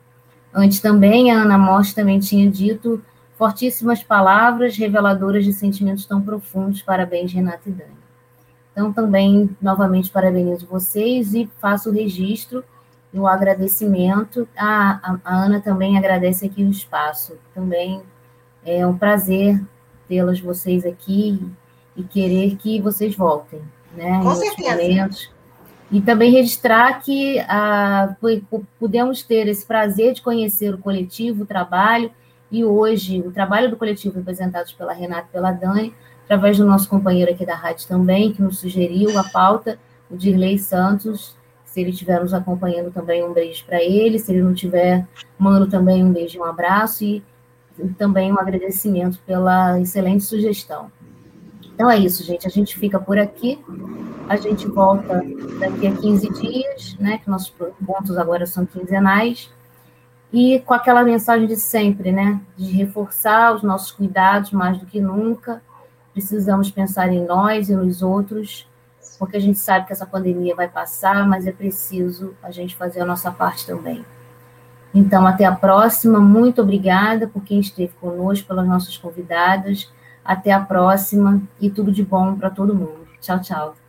[0.51, 3.01] Antes também, a Ana Morte também tinha dito
[3.37, 6.81] fortíssimas palavras reveladoras de sentimentos tão profundos.
[6.81, 7.99] Parabéns, Renata e Dani.
[8.71, 12.63] Então, também, novamente, parabenizo vocês e faço o registro
[13.13, 14.47] o agradecimento.
[14.57, 17.37] A, a, a, Ana também agradece aqui o espaço.
[17.53, 18.01] Também
[18.65, 19.61] é um prazer
[20.07, 21.41] tê-las vocês aqui
[21.95, 23.61] e querer que vocês voltem,
[23.95, 24.21] né?
[24.23, 24.71] Com certeza.
[24.71, 25.31] Momentos.
[25.91, 28.15] E também registrar que ah,
[28.79, 32.11] pudemos ter esse prazer de conhecer o coletivo, o trabalho,
[32.51, 35.93] e hoje o trabalho do coletivo representado pela Renata e pela Dani,
[36.25, 39.79] através do nosso companheiro aqui da rádio também, que nos sugeriu a pauta,
[40.09, 41.35] o Dirley Santos,
[41.71, 44.17] se ele estiver nos acompanhando também, um beijo para ele.
[44.17, 45.07] Se ele não tiver,
[45.37, 47.05] mando também um beijo e um abraço.
[47.05, 47.23] E
[47.97, 50.91] também um agradecimento pela excelente sugestão.
[51.71, 52.47] Então é isso, gente.
[52.47, 53.63] A gente fica por aqui.
[54.27, 55.23] A gente volta
[55.59, 57.19] daqui a 15 dias, né?
[57.19, 57.53] Que nossos
[57.85, 59.49] pontos agora são quinzenais.
[60.33, 62.41] E com aquela mensagem de sempre, né?
[62.57, 65.61] De reforçar os nossos cuidados mais do que nunca.
[66.13, 68.67] Precisamos pensar em nós e nos outros
[69.19, 73.01] porque a gente sabe que essa pandemia vai passar, mas é preciso a gente fazer
[73.01, 74.03] a nossa parte também.
[74.95, 76.19] Então, até a próxima.
[76.19, 79.91] Muito obrigada por quem esteve conosco, pelas nossas convidadas.
[80.23, 83.07] Até a próxima e tudo de bom para todo mundo.
[83.19, 83.88] Tchau, tchau.